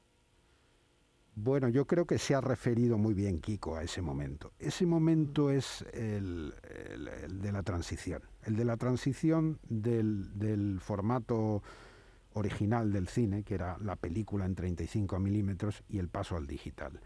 Bueno, 1.41 1.69
yo 1.69 1.85
creo 1.85 2.05
que 2.05 2.17
se 2.17 2.35
ha 2.35 2.41
referido 2.41 2.97
muy 2.97 3.13
bien 3.13 3.39
Kiko 3.39 3.77
a 3.77 3.83
ese 3.83 4.01
momento. 4.01 4.51
Ese 4.59 4.85
momento 4.85 5.51
es 5.51 5.85
el, 5.93 6.53
de 7.29 7.51
la 7.53 7.63
transición, 7.63 8.23
el 8.43 8.57
de 8.57 8.65
la 8.65 8.75
transición 8.75 9.57
del, 9.69 10.79
formato 10.81 11.63
original 12.33 12.91
del 12.91 13.07
cine, 13.07 13.43
que 13.43 13.55
era 13.55 13.77
la 13.79 13.95
película 13.95 14.45
en 14.45 14.55
35 14.55 15.17
milímetros, 15.19 15.81
y 15.87 15.99
el 15.99 16.09
paso 16.09 16.35
al 16.35 16.45
digital. 16.45 16.99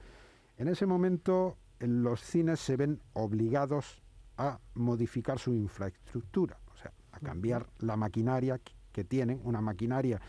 En 0.58 0.68
ese 0.68 0.88
momento 0.88 1.58
los 1.80 2.22
cines 2.22 2.60
se 2.60 2.78
ven 2.78 3.02
obligados 3.14 4.02
a 4.38 4.60
modificar 4.74 5.40
su 5.40 5.54
infraestructura, 5.54 6.58
o 6.72 6.78
sea, 6.78 6.92
a 7.12 7.20
cambiar 7.20 7.68
la 7.80 7.98
maquinaria 7.98 8.60
que 8.92 9.04
tienen, 9.04 9.42
una 9.44 9.62
maquinaria 9.62 10.22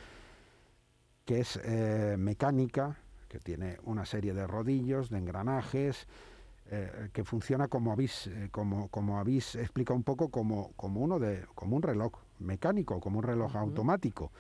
que 1.24 1.40
es 1.40 1.58
eh, 1.64 2.16
mecánica, 2.18 2.98
que 3.28 3.38
tiene 3.38 3.78
una 3.84 4.04
serie 4.04 4.34
de 4.34 4.46
rodillos, 4.46 5.10
de 5.10 5.18
engranajes, 5.18 6.06
eh, 6.66 7.10
que 7.12 7.24
funciona 7.24 7.68
como 7.68 7.92
habéis, 7.92 8.26
eh, 8.26 8.48
como, 8.50 8.88
como 8.88 9.18
habéis 9.18 9.54
explicado 9.54 9.96
un 9.96 10.02
poco 10.02 10.30
como, 10.30 10.72
como, 10.76 11.00
uno 11.00 11.18
de, 11.18 11.46
como 11.54 11.76
un 11.76 11.82
reloj 11.82 12.12
mecánico, 12.38 13.00
como 13.00 13.18
un 13.18 13.24
reloj 13.24 13.56
automático. 13.56 14.32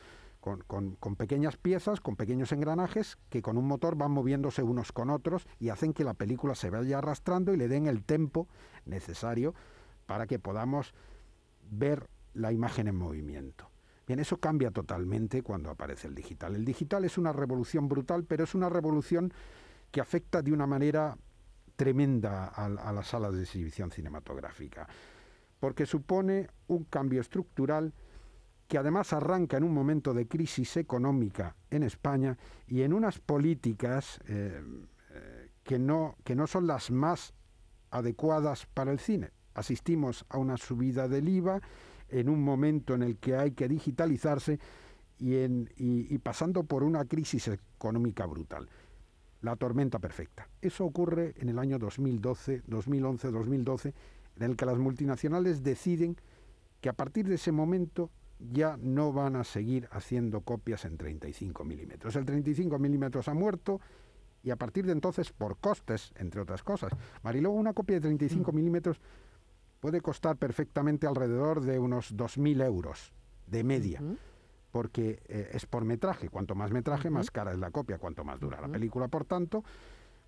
Con, 0.44 1.16
pequeñas 1.16 1.56
piezas, 1.56 2.02
con 2.02 2.16
pequeños 2.16 2.52
engranajes 2.52 3.16
que 3.30 3.40
con 3.40 3.56
un 3.56 3.66
motor 3.66 3.96
van 3.96 4.10
moviéndose 4.10 4.62
unos 4.62 4.92
con 4.92 5.08
otros 5.08 5.46
y 5.58 5.70
hacen 5.70 5.94
que 5.94 6.04
la 6.04 6.12
película 6.12 6.54
se 6.54 6.68
vaya 6.68 6.98
arrastrando 6.98 7.54
y 7.54 7.56
le 7.56 7.66
den 7.66 7.86
el 7.86 8.04
tempo 8.04 8.46
necesario 8.84 9.54
para 10.04 10.26
que 10.26 10.38
podamos 10.38 10.92
ver 11.70 12.10
la 12.34 12.52
imagen 12.52 12.88
en 12.88 12.96
movimiento. 12.96 13.70
Bien, 14.06 14.20
eso 14.20 14.36
cambia 14.36 14.70
totalmente 14.70 15.40
cuando 15.40 15.70
aparece 15.70 16.08
el 16.08 16.14
digital. 16.14 16.54
El 16.54 16.66
digital 16.66 17.06
es 17.06 17.16
una 17.16 17.32
revolución 17.32 17.88
brutal, 17.88 18.24
pero 18.24 18.44
es 18.44 18.54
una 18.54 18.68
revolución 18.68 19.32
que 19.90 20.02
afecta 20.02 20.42
de 20.42 20.52
una 20.52 20.66
manera 20.66 21.16
tremenda 21.76 22.48
a, 22.48 22.92
las 22.92 23.08
salas 23.08 23.34
de 23.34 23.44
exhibición 23.44 23.90
cinematográfica, 23.90 24.86
porque 25.58 25.86
supone 25.86 26.48
un 26.66 26.84
cambio 26.84 27.22
estructural 27.22 27.94
que 28.68 28.78
además 28.78 29.12
arranca 29.12 29.56
en 29.56 29.64
un 29.64 29.74
momento 29.74 30.14
de 30.14 30.26
crisis 30.26 30.76
económica 30.76 31.56
en 31.70 31.82
España 31.82 32.38
y 32.66 32.82
en 32.82 32.92
unas 32.92 33.18
políticas 33.18 34.20
eh, 34.26 34.62
eh, 35.10 35.50
que, 35.62 35.78
no, 35.78 36.16
que 36.24 36.34
no 36.34 36.46
son 36.46 36.66
las 36.66 36.90
más 36.90 37.34
adecuadas 37.90 38.66
para 38.66 38.92
el 38.92 38.98
cine. 38.98 39.30
Asistimos 39.54 40.24
a 40.28 40.38
una 40.38 40.56
subida 40.56 41.08
del 41.08 41.28
IVA, 41.28 41.60
en 42.08 42.28
un 42.28 42.42
momento 42.42 42.94
en 42.94 43.02
el 43.02 43.18
que 43.18 43.36
hay 43.36 43.52
que 43.52 43.68
digitalizarse 43.68 44.58
y, 45.18 45.36
en, 45.36 45.70
y, 45.76 46.18
pasando 46.18 46.64
por 46.64 46.82
una 46.82 47.04
crisis 47.04 47.48
económica 47.48 48.26
brutal. 48.26 48.68
La 49.42 49.56
tormenta 49.56 49.98
perfecta. 49.98 50.48
Eso 50.60 50.84
ocurre 50.84 51.34
en 51.36 51.48
el 51.48 51.58
año 51.58 51.78
2012, 51.78 52.62
2011, 52.66 53.30
2012, 53.30 53.94
en 54.36 54.42
el 54.42 54.56
que 54.56 54.66
las 54.66 54.78
multinacionales 54.78 55.62
deciden 55.62 56.16
que 56.80 56.88
a 56.88 56.94
partir 56.94 57.28
de 57.28 57.36
ese 57.36 57.52
momento 57.52 58.10
ya 58.52 58.76
no 58.80 59.12
van 59.12 59.36
a 59.36 59.44
seguir 59.44 59.88
haciendo 59.90 60.42
copias 60.42 60.84
en 60.84 60.96
35 60.96 61.64
milímetros. 61.64 62.16
El 62.16 62.24
35 62.24 62.78
milímetros 62.78 63.28
ha 63.28 63.34
muerto 63.34 63.80
y 64.42 64.50
a 64.50 64.56
partir 64.56 64.84
de 64.84 64.92
entonces, 64.92 65.32
por 65.32 65.56
costes, 65.56 66.12
entre 66.16 66.40
otras 66.40 66.62
cosas. 66.62 66.92
Mariló, 67.22 67.50
una 67.50 67.72
copia 67.72 67.96
de 67.96 68.02
35 68.02 68.52
mm. 68.52 68.54
milímetros 68.54 69.00
puede 69.80 70.00
costar 70.00 70.36
perfectamente 70.36 71.06
alrededor 71.06 71.62
de 71.62 71.78
unos 71.78 72.14
2.000 72.14 72.64
euros 72.64 73.12
de 73.46 73.64
media. 73.64 74.02
Porque 74.70 75.22
eh, 75.28 75.50
es 75.52 75.66
por 75.66 75.84
metraje. 75.84 76.28
Cuanto 76.28 76.54
más 76.54 76.72
metraje, 76.72 77.08
más 77.08 77.30
cara 77.30 77.52
es 77.52 77.58
la 77.58 77.70
copia. 77.70 77.98
Cuanto 77.98 78.24
más 78.24 78.38
dura 78.38 78.60
la 78.60 78.68
película, 78.68 79.08
por 79.08 79.24
tanto, 79.24 79.64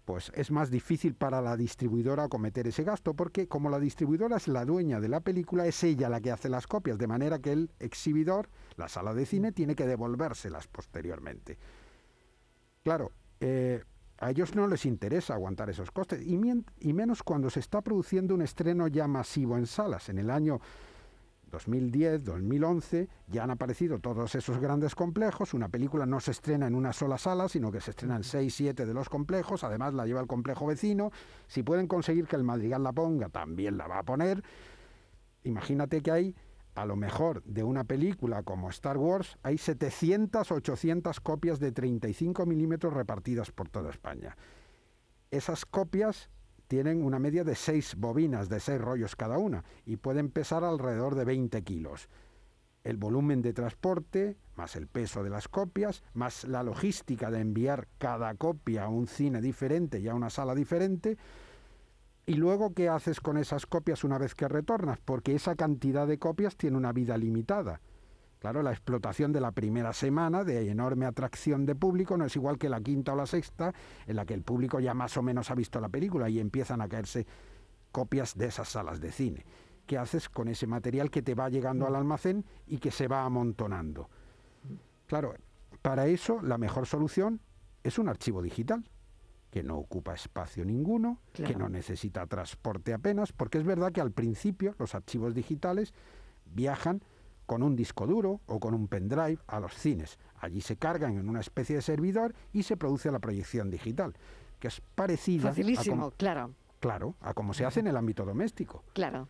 pues 0.06 0.30
es 0.36 0.52
más 0.52 0.70
difícil 0.70 1.16
para 1.16 1.42
la 1.42 1.56
distribuidora 1.56 2.28
cometer 2.28 2.68
ese 2.68 2.84
gasto, 2.84 3.14
porque 3.14 3.48
como 3.48 3.68
la 3.68 3.80
distribuidora 3.80 4.36
es 4.36 4.46
la 4.46 4.64
dueña 4.64 5.00
de 5.00 5.08
la 5.08 5.20
película, 5.20 5.66
es 5.66 5.82
ella 5.82 6.08
la 6.08 6.20
que 6.20 6.30
hace 6.30 6.48
las 6.48 6.68
copias, 6.68 6.96
de 6.96 7.08
manera 7.08 7.40
que 7.40 7.50
el 7.50 7.70
exhibidor, 7.80 8.48
la 8.76 8.88
sala 8.88 9.12
de 9.14 9.26
cine, 9.26 9.50
tiene 9.50 9.74
que 9.74 9.84
devolvérselas 9.84 10.68
posteriormente. 10.68 11.58
Claro, 12.84 13.10
eh, 13.40 13.82
a 14.18 14.30
ellos 14.30 14.54
no 14.54 14.68
les 14.68 14.86
interesa 14.86 15.34
aguantar 15.34 15.70
esos 15.70 15.90
costes, 15.90 16.24
y, 16.24 16.92
menos 16.92 17.24
cuando 17.24 17.50
se 17.50 17.58
está 17.58 17.82
produciendo 17.82 18.32
un 18.32 18.42
estreno 18.42 18.86
ya 18.86 19.08
masivo 19.08 19.58
en 19.58 19.66
salas. 19.66 20.08
En 20.08 20.18
el 20.18 20.30
año 20.30 20.60
2010, 21.56 22.22
2011, 22.24 23.08
ya 23.28 23.44
han 23.44 23.50
aparecido 23.50 23.98
todos 23.98 24.34
esos 24.34 24.58
grandes 24.58 24.94
complejos. 24.94 25.54
Una 25.54 25.70
película 25.70 26.04
no 26.04 26.20
se 26.20 26.32
estrena 26.32 26.66
en 26.66 26.74
una 26.74 26.92
sola 26.92 27.16
sala, 27.16 27.48
sino 27.48 27.72
que 27.72 27.80
se 27.80 27.92
estrena 27.92 28.16
en 28.16 28.24
6, 28.24 28.54
7 28.54 28.84
de 28.84 28.92
los 28.92 29.08
complejos. 29.08 29.64
Además, 29.64 29.94
la 29.94 30.04
lleva 30.04 30.20
el 30.20 30.26
complejo 30.26 30.66
vecino. 30.66 31.10
Si 31.46 31.62
pueden 31.62 31.86
conseguir 31.86 32.26
que 32.26 32.36
el 32.36 32.44
Madrigal 32.44 32.82
la 32.82 32.92
ponga, 32.92 33.30
también 33.30 33.78
la 33.78 33.86
va 33.88 34.00
a 34.00 34.02
poner. 34.02 34.42
Imagínate 35.44 36.02
que 36.02 36.10
hay 36.10 36.34
a 36.74 36.84
lo 36.84 36.94
mejor 36.94 37.42
de 37.44 37.62
una 37.62 37.84
película 37.84 38.42
como 38.42 38.68
Star 38.68 38.98
Wars 38.98 39.38
hay 39.42 39.56
700, 39.56 40.52
800 40.52 41.20
copias 41.20 41.58
de 41.58 41.72
35 41.72 42.44
milímetros 42.44 42.92
repartidas 42.92 43.50
por 43.50 43.70
toda 43.70 43.88
España. 43.88 44.36
Esas 45.30 45.64
copias 45.64 46.28
tienen 46.66 47.04
una 47.04 47.18
media 47.18 47.44
de 47.44 47.54
6 47.54 47.96
bobinas, 47.96 48.48
de 48.48 48.60
6 48.60 48.80
rollos 48.80 49.16
cada 49.16 49.38
una, 49.38 49.64
y 49.84 49.96
pueden 49.96 50.30
pesar 50.30 50.64
alrededor 50.64 51.14
de 51.14 51.24
20 51.24 51.62
kilos. 51.62 52.08
El 52.84 52.96
volumen 52.96 53.42
de 53.42 53.52
transporte, 53.52 54.36
más 54.54 54.76
el 54.76 54.86
peso 54.86 55.24
de 55.24 55.30
las 55.30 55.48
copias, 55.48 56.02
más 56.14 56.44
la 56.44 56.62
logística 56.62 57.30
de 57.30 57.40
enviar 57.40 57.88
cada 57.98 58.34
copia 58.34 58.84
a 58.84 58.88
un 58.88 59.06
cine 59.06 59.40
diferente 59.40 59.98
y 59.98 60.08
a 60.08 60.14
una 60.14 60.30
sala 60.30 60.54
diferente, 60.54 61.16
y 62.28 62.34
luego, 62.34 62.74
¿qué 62.74 62.88
haces 62.88 63.20
con 63.20 63.36
esas 63.36 63.66
copias 63.66 64.02
una 64.02 64.18
vez 64.18 64.34
que 64.34 64.48
retornas? 64.48 64.98
Porque 65.04 65.36
esa 65.36 65.54
cantidad 65.54 66.08
de 66.08 66.18
copias 66.18 66.56
tiene 66.56 66.76
una 66.76 66.92
vida 66.92 67.16
limitada. 67.16 67.80
Claro, 68.38 68.62
la 68.62 68.70
explotación 68.70 69.32
de 69.32 69.40
la 69.40 69.52
primera 69.52 69.92
semana 69.92 70.44
de 70.44 70.70
enorme 70.70 71.06
atracción 71.06 71.64
de 71.64 71.74
público 71.74 72.16
no 72.16 72.26
es 72.26 72.36
igual 72.36 72.58
que 72.58 72.68
la 72.68 72.80
quinta 72.80 73.14
o 73.14 73.16
la 73.16 73.26
sexta, 73.26 73.72
en 74.06 74.16
la 74.16 74.26
que 74.26 74.34
el 74.34 74.42
público 74.42 74.78
ya 74.78 74.94
más 74.94 75.16
o 75.16 75.22
menos 75.22 75.50
ha 75.50 75.54
visto 75.54 75.80
la 75.80 75.88
película 75.88 76.28
y 76.28 76.38
empiezan 76.38 76.80
a 76.80 76.88
caerse 76.88 77.26
copias 77.92 78.36
de 78.36 78.46
esas 78.46 78.68
salas 78.68 79.00
de 79.00 79.10
cine. 79.10 79.44
¿Qué 79.86 79.96
haces 79.96 80.28
con 80.28 80.48
ese 80.48 80.66
material 80.66 81.10
que 81.10 81.22
te 81.22 81.34
va 81.34 81.48
llegando 81.48 81.86
al 81.86 81.94
almacén 81.94 82.44
y 82.66 82.78
que 82.78 82.90
se 82.90 83.08
va 83.08 83.24
amontonando? 83.24 84.10
Claro, 85.06 85.34
para 85.80 86.06
eso 86.06 86.42
la 86.42 86.58
mejor 86.58 86.86
solución 86.86 87.40
es 87.84 87.98
un 87.98 88.08
archivo 88.08 88.42
digital 88.42 88.84
que 89.50 89.62
no 89.62 89.78
ocupa 89.78 90.12
espacio 90.12 90.64
ninguno, 90.64 91.20
que 91.32 91.54
no 91.54 91.68
necesita 91.68 92.26
transporte 92.26 92.92
apenas, 92.92 93.32
porque 93.32 93.56
es 93.58 93.64
verdad 93.64 93.92
que 93.92 94.02
al 94.02 94.10
principio 94.10 94.74
los 94.78 94.94
archivos 94.94 95.34
digitales 95.34 95.94
viajan 96.44 97.00
con 97.46 97.62
un 97.62 97.76
disco 97.76 98.06
duro 98.06 98.40
o 98.46 98.60
con 98.60 98.74
un 98.74 98.88
pendrive 98.88 99.38
a 99.46 99.60
los 99.60 99.74
cines. 99.74 100.18
Allí 100.40 100.60
se 100.60 100.76
cargan 100.76 101.16
en 101.16 101.28
una 101.28 101.40
especie 101.40 101.76
de 101.76 101.82
servidor 101.82 102.34
y 102.52 102.64
se 102.64 102.76
produce 102.76 103.10
la 103.10 103.20
proyección 103.20 103.70
digital, 103.70 104.14
que 104.58 104.68
es 104.68 104.82
parecida 104.94 105.48
Facilísimo, 105.48 106.10
claro. 106.12 106.52
Claro, 106.80 107.14
a 107.20 107.32
como 107.32 107.54
se 107.54 107.64
hace 107.64 107.80
en 107.80 107.86
el 107.86 107.96
ámbito 107.96 108.24
doméstico. 108.24 108.84
Claro, 108.92 109.28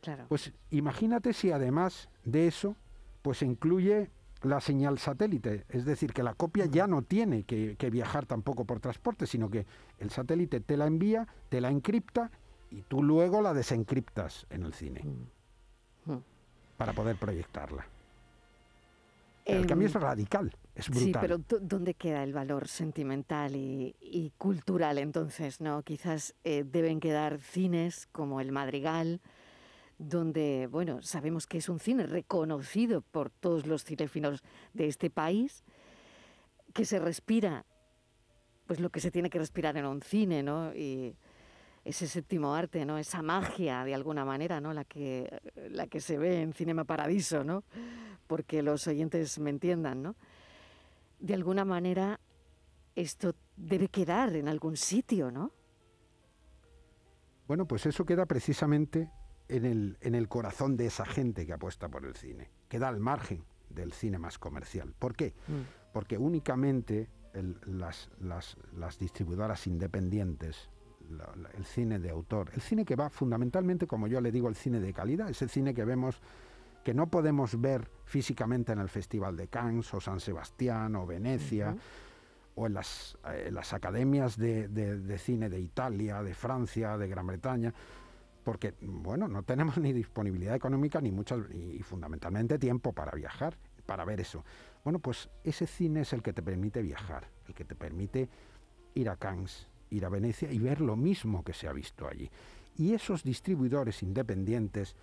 claro. 0.00 0.26
Pues 0.28 0.52
imagínate 0.70 1.32
si 1.32 1.52
además 1.52 2.08
de 2.24 2.48
eso, 2.48 2.76
pues 3.22 3.42
incluye 3.42 4.10
la 4.42 4.60
señal 4.60 4.98
satélite, 4.98 5.64
es 5.68 5.84
decir, 5.84 6.12
que 6.12 6.22
la 6.22 6.34
copia 6.34 6.66
ya 6.66 6.86
no 6.86 7.02
tiene 7.02 7.44
que, 7.44 7.90
viajar 7.90 8.26
tampoco 8.26 8.64
por 8.64 8.80
transporte, 8.80 9.26
sino 9.26 9.50
que 9.50 9.66
el 9.98 10.10
satélite 10.10 10.60
te 10.60 10.76
la 10.76 10.86
envía, 10.86 11.28
te 11.48 11.60
la 11.60 11.70
encripta 11.70 12.30
y 12.70 12.82
tú 12.82 13.02
luego 13.02 13.42
la 13.42 13.54
desencriptas 13.54 14.46
en 14.50 14.64
el 14.64 14.74
cine 14.74 15.02
mm. 15.04 15.41
Para 16.82 16.94
poder 16.94 17.14
proyectarla. 17.14 17.86
El 19.44 19.66
cambio 19.66 19.86
es 19.86 19.94
radical, 19.94 20.52
es 20.74 20.88
brutal. 20.88 21.04
Sí, 21.04 21.12
pero 21.20 21.38
¿dónde 21.60 21.94
queda 21.94 22.24
el 22.24 22.32
valor 22.32 22.66
sentimental 22.66 23.54
y, 23.54 24.32
cultural 24.36 24.98
entonces? 24.98 25.60
no 25.60 25.84
Quizás 25.84 26.34
eh, 26.42 26.64
deben 26.66 26.98
quedar 26.98 27.38
cines 27.38 28.08
como 28.10 28.40
el 28.40 28.50
Madrigal, 28.50 29.20
donde, 29.98 30.66
bueno, 30.68 31.02
sabemos 31.02 31.46
que 31.46 31.58
es 31.58 31.68
un 31.68 31.78
cine 31.78 32.04
reconocido 32.04 33.00
por 33.00 33.30
todos 33.30 33.64
los 33.64 33.84
cinefilos 33.84 34.42
de 34.72 34.88
este 34.88 35.08
país, 35.08 35.62
que 36.74 36.84
se 36.84 36.98
respira, 36.98 37.64
pues 38.66 38.80
lo 38.80 38.90
que 38.90 38.98
se 38.98 39.12
tiene 39.12 39.30
que 39.30 39.38
respirar 39.38 39.76
en 39.76 39.86
un 39.86 40.02
cine, 40.02 40.42
¿no? 40.42 40.74
Y, 40.74 41.14
ese 41.84 42.06
séptimo 42.06 42.54
arte, 42.54 42.84
¿no? 42.84 42.98
Esa 42.98 43.22
magia 43.22 43.84
de 43.84 43.94
alguna 43.94 44.24
manera, 44.24 44.60
¿no? 44.60 44.72
La 44.72 44.84
que, 44.84 45.40
la 45.70 45.86
que 45.86 46.00
se 46.00 46.18
ve 46.18 46.42
en 46.42 46.52
Cinema 46.52 46.84
Paradiso, 46.84 47.44
¿no? 47.44 47.64
Porque 48.26 48.62
los 48.62 48.86
oyentes 48.86 49.38
me 49.38 49.50
entiendan, 49.50 50.02
¿no? 50.02 50.16
De 51.18 51.34
alguna 51.34 51.64
manera 51.64 52.20
esto 52.94 53.34
debe 53.56 53.88
quedar 53.88 54.34
en 54.36 54.48
algún 54.48 54.76
sitio, 54.76 55.30
¿no? 55.30 55.52
Bueno, 57.48 57.66
pues 57.66 57.86
eso 57.86 58.04
queda 58.04 58.26
precisamente 58.26 59.10
en 59.48 59.64
el, 59.64 59.98
en 60.00 60.14
el 60.14 60.28
corazón 60.28 60.76
de 60.76 60.86
esa 60.86 61.04
gente 61.04 61.46
que 61.46 61.52
apuesta 61.52 61.88
por 61.88 62.04
el 62.04 62.16
cine. 62.16 62.50
Queda 62.68 62.88
al 62.88 63.00
margen 63.00 63.44
del 63.68 63.92
cine 63.92 64.18
más 64.18 64.38
comercial. 64.38 64.94
¿Por 64.98 65.14
qué? 65.14 65.34
Mm. 65.48 65.92
Porque 65.92 66.16
únicamente 66.16 67.10
las, 67.66 68.10
las, 68.20 68.56
las, 68.76 68.98
distribuidoras 68.98 69.66
independientes, 69.66 70.70
el 71.54 71.64
cine 71.64 71.98
de 71.98 72.10
autor, 72.10 72.50
el 72.54 72.60
cine 72.60 72.84
que 72.84 72.96
va 72.96 73.10
fundamentalmente, 73.10 73.86
como 73.86 74.06
yo 74.06 74.20
le 74.20 74.30
digo, 74.30 74.48
el 74.48 74.54
cine 74.54 74.80
de 74.80 74.92
calidad, 74.92 75.28
ese 75.28 75.48
cine 75.48 75.74
que 75.74 75.84
vemos 75.84 76.20
que 76.82 76.94
no 76.94 77.06
podemos 77.08 77.60
ver 77.60 77.88
físicamente 78.04 78.72
en 78.72 78.80
el 78.80 78.88
Festival 78.88 79.36
de 79.36 79.48
Cannes 79.48 79.92
o 79.94 80.00
San 80.00 80.20
Sebastián 80.20 80.96
o 80.96 81.06
Venecia. 81.06 81.76
o 82.54 82.66
en 82.66 82.74
las, 82.74 83.16
las 83.50 83.72
academias 83.72 84.36
de, 84.36 84.68
de, 84.68 85.18
cine 85.18 85.48
de 85.48 85.58
Italia, 85.58 86.22
de 86.22 86.34
Francia, 86.34 86.98
de 86.98 87.08
Gran 87.08 87.26
Bretaña, 87.26 87.72
porque, 88.44 88.74
bueno, 88.82 89.26
no 89.26 89.42
tenemos 89.42 89.78
ni 89.78 89.92
disponibilidad 89.94 90.54
económica 90.54 91.00
ni 91.00 91.10
muchas, 91.10 91.40
y 91.50 91.82
fundamentalmente 91.82 92.58
tiempo 92.58 92.92
para 92.92 93.12
viajar, 93.12 93.56
para 93.86 94.04
ver 94.04 94.20
eso. 94.20 94.44
Bueno, 94.84 94.98
pues 94.98 95.30
ese 95.44 95.66
cine 95.66 96.02
es 96.02 96.12
el 96.12 96.22
que 96.22 96.32
te 96.32 96.42
permite 96.42 96.82
viajar, 96.82 97.28
el 97.48 97.54
que 97.54 97.64
te 97.64 97.74
permite 97.74 98.28
ir 98.94 99.08
a 99.08 99.16
Cannes, 99.16 99.68
ir 99.92 100.04
a 100.04 100.08
Venecia 100.08 100.50
y 100.50 100.58
ver 100.58 100.80
lo 100.80 100.96
mismo 100.96 101.44
que 101.44 101.52
se 101.52 101.68
ha 101.68 101.72
visto 101.72 102.08
allí. 102.08 102.30
Y 102.76 102.94
esos 102.94 103.22
distribuidores 103.22 104.02
independientes, 104.02 104.96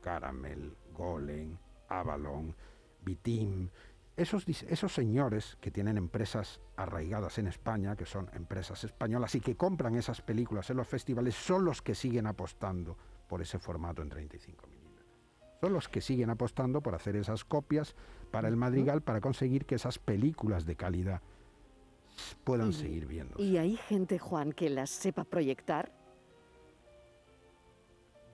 Caramel, 0.00 0.74
Golem, 0.96 1.56
Avalon, 1.88 2.54
Bitim, 3.02 3.68
esos, 4.16 4.46
esos 4.48 4.92
señores 4.92 5.56
que 5.60 5.70
tienen 5.70 5.96
empresas 5.96 6.60
arraigadas 6.76 7.38
en 7.38 7.46
España, 7.46 7.96
que 7.96 8.06
son 8.06 8.30
empresas 8.34 8.84
españolas 8.84 9.34
y 9.34 9.40
que 9.40 9.56
compran 9.56 9.96
esas 9.96 10.20
películas 10.20 10.68
en 10.70 10.76
los 10.76 10.88
festivales, 10.88 11.34
son 11.34 11.64
los 11.64 11.80
que 11.80 11.94
siguen 11.94 12.26
apostando 12.26 12.96
por 13.28 13.40
ese 13.40 13.58
formato 13.58 14.02
en 14.02 14.08
35 14.08 14.66
milímetros. 14.66 15.06
Son 15.60 15.72
los 15.72 15.88
que 15.88 16.00
siguen 16.00 16.30
apostando 16.30 16.82
por 16.82 16.94
hacer 16.94 17.16
esas 17.16 17.44
copias 17.44 17.94
para 18.30 18.48
el 18.48 18.56
Madrigal 18.56 19.02
para 19.02 19.20
conseguir 19.20 19.66
que 19.66 19.74
esas 19.74 19.98
películas 19.98 20.64
de 20.64 20.76
calidad 20.76 21.22
puedan 22.44 22.72
seguir 22.72 23.06
viendo. 23.06 23.42
¿Y 23.42 23.56
hay 23.56 23.76
gente, 23.76 24.18
Juan, 24.18 24.52
que 24.52 24.70
las 24.70 24.90
sepa 24.90 25.24
proyectar? 25.24 25.92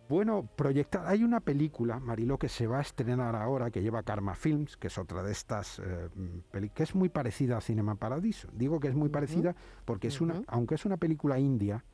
Bueno, 0.09 0.49
proyectar. 0.55 1.07
Hay 1.07 1.25
una 1.25 1.41
película, 1.41 1.99
Mariló, 1.99 2.39
que 2.39 2.49
se 2.49 2.67
va 2.67 2.79
a 2.79 2.81
estrenar 2.81 3.35
ahora, 3.35 3.71
que 3.71 3.83
lleva 3.83 4.05
Karma 4.05 4.37
Films, 4.37 4.77
que 4.77 4.87
es 4.87 4.99
otra 4.99 5.23
de 5.23 5.33
estas 5.33 5.81
eh, 5.81 6.09
películas, 6.53 6.77
que 6.77 6.83
es 6.85 6.95
muy 6.95 7.09
parecida 7.09 7.57
a 7.57 7.61
Cinema 7.61 7.97
Paradiso. 7.97 8.49
Digo 8.53 8.79
que 8.79 8.89
es 8.89 8.95
muy 8.95 9.09
parecida 9.09 9.57
porque 9.85 10.09
es 10.09 10.21
una, 10.21 10.43
aunque 10.47 10.77
es 10.77 10.85
una 10.85 10.97
película 10.97 11.41
india, 11.41 11.85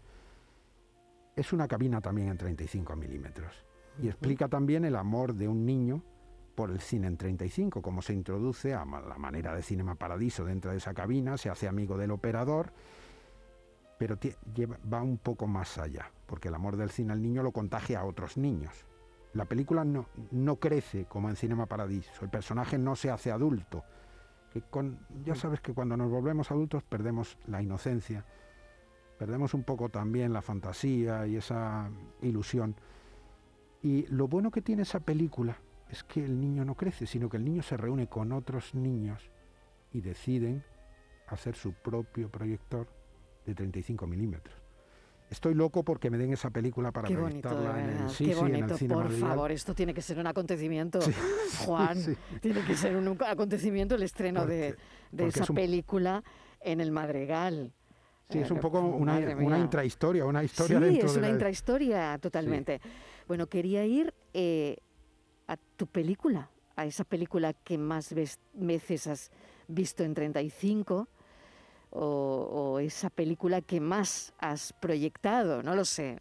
es 1.36 1.52
una 1.54 1.66
cabina 1.66 2.02
también 2.02 2.28
en 2.28 2.36
35 2.36 2.96
milímetros. 2.96 3.64
Y 4.02 4.08
explica 4.08 4.48
también 4.48 4.84
el 4.84 4.96
amor 4.96 5.34
de 5.34 5.48
un 5.48 5.64
niño 5.64 6.02
por 6.54 6.70
el 6.70 6.80
cine 6.80 7.06
en 7.06 7.16
35, 7.16 7.82
como 7.82 8.02
se 8.02 8.12
introduce 8.12 8.74
a 8.74 8.84
la 8.84 9.18
manera 9.18 9.54
de 9.54 9.62
Cinema 9.62 9.94
Paradiso 9.94 10.44
dentro 10.44 10.70
de 10.70 10.78
esa 10.78 10.94
cabina, 10.94 11.36
se 11.36 11.50
hace 11.50 11.68
amigo 11.68 11.96
del 11.96 12.10
operador, 12.10 12.72
pero 13.98 14.18
va 14.92 15.02
un 15.02 15.18
poco 15.18 15.46
más 15.46 15.78
allá 15.78 16.10
porque 16.32 16.48
el 16.48 16.54
amor 16.54 16.78
del 16.78 16.88
cine 16.88 17.12
al 17.12 17.20
niño 17.20 17.42
lo 17.42 17.52
contagia 17.52 18.00
a 18.00 18.06
otros 18.06 18.38
niños. 18.38 18.86
La 19.34 19.44
película 19.44 19.84
no, 19.84 20.06
no 20.30 20.56
crece 20.56 21.04
como 21.04 21.28
en 21.28 21.36
Cinema 21.36 21.66
Paradiso, 21.66 22.10
el 22.22 22.30
personaje 22.30 22.78
no 22.78 22.96
se 22.96 23.10
hace 23.10 23.30
adulto. 23.30 23.84
Que 24.50 24.62
con, 24.62 24.98
ya 25.26 25.34
sabes 25.34 25.60
que 25.60 25.74
cuando 25.74 25.94
nos 25.94 26.10
volvemos 26.10 26.50
adultos 26.50 26.84
perdemos 26.84 27.36
la 27.46 27.60
inocencia, 27.60 28.24
perdemos 29.18 29.52
un 29.52 29.62
poco 29.62 29.90
también 29.90 30.32
la 30.32 30.40
fantasía 30.40 31.26
y 31.26 31.36
esa 31.36 31.90
ilusión. 32.22 32.76
Y 33.82 34.06
lo 34.06 34.26
bueno 34.26 34.50
que 34.50 34.62
tiene 34.62 34.84
esa 34.84 35.00
película 35.00 35.58
es 35.92 36.02
que 36.04 36.24
el 36.24 36.40
niño 36.40 36.64
no 36.64 36.74
crece, 36.74 37.06
sino 37.06 37.28
que 37.28 37.36
el 37.36 37.44
niño 37.44 37.62
se 37.62 37.76
reúne 37.76 38.06
con 38.06 38.32
otros 38.32 38.74
niños 38.74 39.30
y 39.92 40.00
deciden 40.00 40.64
hacer 41.26 41.54
su 41.54 41.74
propio 41.74 42.30
proyector 42.30 42.88
de 43.44 43.54
35 43.54 44.06
milímetros. 44.06 44.56
Estoy 45.28 45.54
loco 45.54 45.82
porque 45.82 46.10
me 46.10 46.16
den 46.16 46.32
esa 46.32 46.50
película 46.50 46.92
para 46.92 47.08
proyectarla 47.08 47.82
en 47.82 47.90
el, 47.90 48.10
sí, 48.10 48.24
Qué 48.24 48.34
bonito, 48.34 48.76
por 48.88 49.12
favor, 49.12 49.52
esto 49.52 49.74
tiene 49.74 49.92
que 49.92 50.00
ser 50.00 50.18
un 50.18 50.26
acontecimiento, 50.26 50.98
Juan, 51.66 51.98
tiene 52.40 52.62
que 52.64 52.74
ser 52.74 52.96
un 52.96 53.18
acontecimiento 53.26 53.94
el 53.94 54.02
estreno 54.02 54.46
de, 54.46 54.76
esa 55.18 55.44
película 55.46 56.24
en 56.60 56.80
el 56.80 56.90
Madrigal. 56.90 57.72
Sí, 58.30 58.38
es 58.38 58.50
un 58.50 58.60
poco 58.60 58.80
una, 58.80 59.18
una, 59.18 59.58
intrahistoria, 59.58 60.24
una 60.24 60.42
historia 60.42 60.80
sí, 60.80 61.00
es 61.00 61.16
una 61.18 61.28
intrahistoria 61.28 62.16
totalmente. 62.18 62.80
Bueno, 63.28 63.46
quería 63.46 63.84
ir 63.84 64.14
eh, 64.32 64.78
a 65.52 65.58
tu 65.76 65.86
película, 65.86 66.48
a 66.76 66.86
esa 66.86 67.04
película 67.04 67.52
que 67.52 67.76
más 67.76 68.14
veces 68.54 69.06
has 69.06 69.30
visto 69.68 70.02
en 70.02 70.14
35, 70.14 71.08
o, 71.90 72.78
esa 72.80 73.10
película 73.10 73.60
que 73.60 73.78
más 73.78 74.32
has 74.38 74.72
proyectado, 74.72 75.62
no 75.62 75.74
lo 75.74 75.84
sé. 75.84 76.18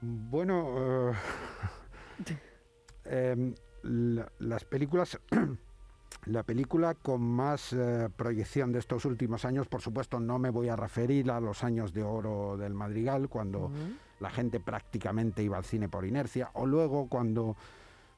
Bueno, 0.00 1.12
eh, 1.12 1.14
em, 3.04 3.54
las 3.82 4.64
películas, 4.64 5.20
la 6.24 6.44
película 6.44 6.94
con 6.94 7.20
más 7.20 7.74
eh, 7.74 8.08
proyección 8.16 8.72
de 8.72 8.78
estos 8.78 9.04
últimos 9.04 9.44
años, 9.44 9.68
por 9.68 9.82
supuesto, 9.82 10.18
no 10.18 10.38
me 10.38 10.48
voy 10.48 10.70
a 10.70 10.76
referir 10.76 11.30
a 11.30 11.40
los 11.40 11.62
años 11.62 11.92
de 11.92 12.02
oro 12.02 12.56
del 12.56 12.72
Madrigal, 12.72 13.28
cuando 13.28 13.70
la 14.20 14.30
gente 14.30 14.60
prácticamente 14.60 15.42
iba 15.42 15.56
al 15.56 15.64
cine 15.64 15.88
por 15.88 16.04
inercia, 16.04 16.50
o 16.54 16.66
luego 16.66 17.08
cuando 17.08 17.56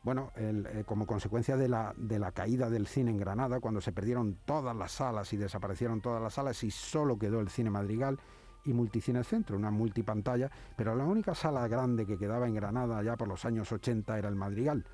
bueno, 0.03 0.33
eh, 0.37 0.83
como 0.87 1.07
consecuencia 1.07 1.57
de 1.57 1.69
la, 1.69 1.93
de 1.97 2.19
la 2.19 2.33
caída 2.33 2.71
del 2.71 2.87
cine 2.87 3.11
en 3.11 3.19
Granada, 3.19 3.61
cuando 3.61 3.83
se 3.83 3.93
perdieron 3.93 4.39
todas 4.47 4.75
las 4.75 4.93
salas 4.93 5.33
y 5.33 5.37
desaparecieron 5.37 6.01
todas 6.01 6.23
las 6.23 6.35
salas 6.35 6.65
y 6.65 6.71
solo 6.71 7.19
quedó 7.19 7.41
el 7.41 7.51
cine 7.51 7.69
Madrigal 7.69 8.19
y 8.65 8.73
Multicine 8.73 9.25
Centro, 9.25 9.57
una 9.57 9.71
multipantalla, 9.71 10.51
pero 10.77 10.95
la 10.95 11.05
única 11.05 11.35
sala 11.35 11.69
grande 11.69 12.07
que 12.07 12.17
quedaba 12.17 12.47
en 12.47 12.55
Granada 12.55 13.03
ya 13.03 13.17
por 13.17 13.29
los 13.29 13.45
años 13.45 13.71
80 13.73 14.19
era 14.19 14.29
el 14.29 14.37
Madrigal. 14.37 14.87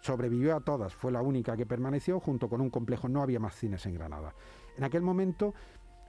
Sobrevivió 0.00 0.56
a 0.56 0.60
todas, 0.60 0.94
fue 0.94 1.12
la 1.12 1.22
única 1.22 1.56
que 1.56 1.64
permaneció 1.64 2.20
junto 2.20 2.48
con 2.48 2.60
un 2.60 2.70
complejo, 2.70 3.08
no 3.08 3.22
había 3.22 3.40
más 3.40 3.54
cines 3.54 3.86
en 3.86 3.94
Granada. 3.94 4.34
En 4.76 4.84
aquel 4.84 5.02
momento 5.02 5.54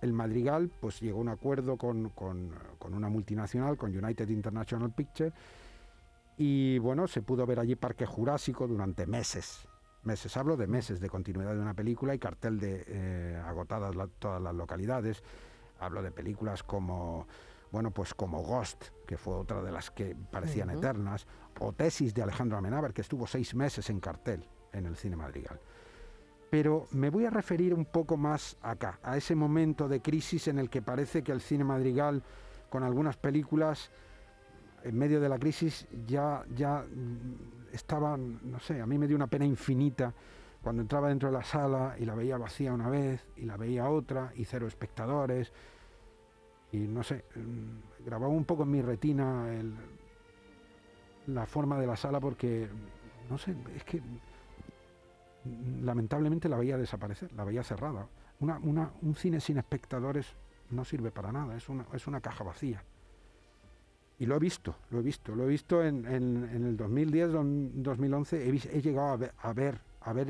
el 0.05 0.13
Madrigal 0.13 0.71
pues 0.79 1.01
llegó 1.01 1.17
a 1.17 1.21
un 1.21 1.29
acuerdo 1.29 1.77
con, 1.77 2.09
con, 2.09 2.51
con 2.79 2.93
una 2.93 3.09
multinacional, 3.09 3.75
con 3.75 3.95
United 3.95 4.29
International 4.29 4.91
Pictures, 4.91 5.33
y 6.37 6.79
bueno, 6.79 7.07
se 7.07 7.21
pudo 7.21 7.45
ver 7.45 7.59
allí 7.59 7.75
Parque 7.75 8.05
Jurásico 8.05 8.67
durante 8.67 9.05
meses. 9.05 9.67
Meses, 10.03 10.35
hablo 10.37 10.57
de 10.57 10.67
meses 10.67 10.99
de 10.99 11.09
continuidad 11.09 11.53
de 11.55 11.61
una 11.61 11.73
película 11.73 12.13
y 12.13 12.19
cartel 12.19 12.59
de 12.59 12.83
eh, 12.87 13.41
agotadas 13.45 13.95
todas 14.19 14.41
las 14.41 14.53
localidades. 14.53 15.23
Hablo 15.79 16.03
de 16.03 16.11
películas 16.11 16.61
como, 16.61 17.27
bueno, 17.71 17.91
pues 17.91 18.13
como 18.13 18.43
Ghost, 18.43 18.89
que 19.07 19.17
fue 19.17 19.33
otra 19.33 19.61
de 19.63 19.71
las 19.71 19.89
que 19.91 20.15
parecían 20.31 20.69
eternas, 20.69 21.25
o 21.59 21.73
Tesis 21.73 22.13
de 22.13 22.21
Alejandro 22.21 22.57
Amenábar, 22.57 22.93
que 22.93 23.01
estuvo 23.01 23.25
seis 23.25 23.55
meses 23.55 23.89
en 23.89 23.99
cartel 23.99 24.45
en 24.73 24.85
el 24.85 24.95
cine 24.95 25.15
Madrigal. 25.15 25.59
Pero 26.55 26.87
me 26.91 27.09
voy 27.09 27.25
a 27.25 27.29
referir 27.29 27.73
un 27.73 27.83
poco 27.83 28.15
más 28.15 28.55
acá, 28.61 28.97
a 29.03 29.17
ese 29.17 29.35
momento 29.35 29.89
de 29.89 30.01
crisis 30.01 30.47
en 30.47 30.57
el 30.57 30.69
que 30.69 30.81
parece 30.81 31.21
que 31.21 31.33
el 31.33 31.41
cine 31.41 31.65
Madrigal, 31.65 32.23
con 32.69 32.81
algunas 32.83 33.17
películas, 33.17 33.91
en 34.81 34.97
medio 34.97 35.19
de 35.19 35.27
la 35.27 35.37
crisis 35.37 35.85
ya, 36.07 36.45
ya 36.55 36.77
mm, 36.77 37.73
estaba, 37.73 38.15
no 38.15 38.57
sé, 38.61 38.79
a 38.79 38.85
mí 38.85 38.97
me 38.97 39.05
dio 39.05 39.17
una 39.17 39.27
pena 39.27 39.43
infinita 39.43 40.13
cuando 40.63 40.81
entraba 40.81 41.09
dentro 41.09 41.27
de 41.27 41.33
la 41.33 41.43
sala 41.43 41.97
y 41.99 42.05
la 42.05 42.15
veía 42.15 42.37
vacía 42.37 42.71
una 42.71 42.87
vez 42.87 43.27
y 43.35 43.41
la 43.41 43.57
veía 43.57 43.89
otra 43.89 44.31
y 44.33 44.45
cero 44.45 44.65
espectadores. 44.65 45.51
Y 46.71 46.87
no 46.87 47.03
sé, 47.03 47.25
mm, 47.35 48.05
grababa 48.05 48.31
un 48.31 48.45
poco 48.45 48.63
en 48.63 48.71
mi 48.71 48.81
retina 48.81 49.45
la 51.27 51.45
forma 51.47 51.77
de 51.77 51.87
la 51.87 51.97
sala 51.97 52.21
porque, 52.21 52.69
no 53.29 53.37
sé, 53.37 53.53
es 53.75 53.83
que 53.83 54.01
lamentablemente 55.81 56.49
la 56.49 56.57
veía 56.57 56.77
desaparecer, 56.77 57.31
la 57.33 57.43
veía 57.43 57.63
cerrada. 57.63 58.07
Un 58.39 59.15
cine 59.15 59.39
sin 59.39 59.57
espectadores 59.57 60.27
no 60.71 60.83
sirve 60.83 61.11
para 61.11 61.31
nada, 61.31 61.55
es 61.55 61.69
una, 61.69 62.21
caja 62.21 62.43
vacía. 62.43 62.83
Y 64.17 64.25
lo 64.25 64.35
he 64.35 64.39
visto, 64.39 64.75
lo 64.91 64.99
he 64.99 65.01
visto, 65.01 65.35
lo 65.35 65.43
he 65.43 65.47
visto 65.47 65.83
en, 65.83 66.05
el 66.05 66.77
2010, 66.77 67.31
2011, 67.31 68.49
he, 68.49 68.81
llegado 68.81 69.19
a 69.41 69.53
ver, 69.53 69.81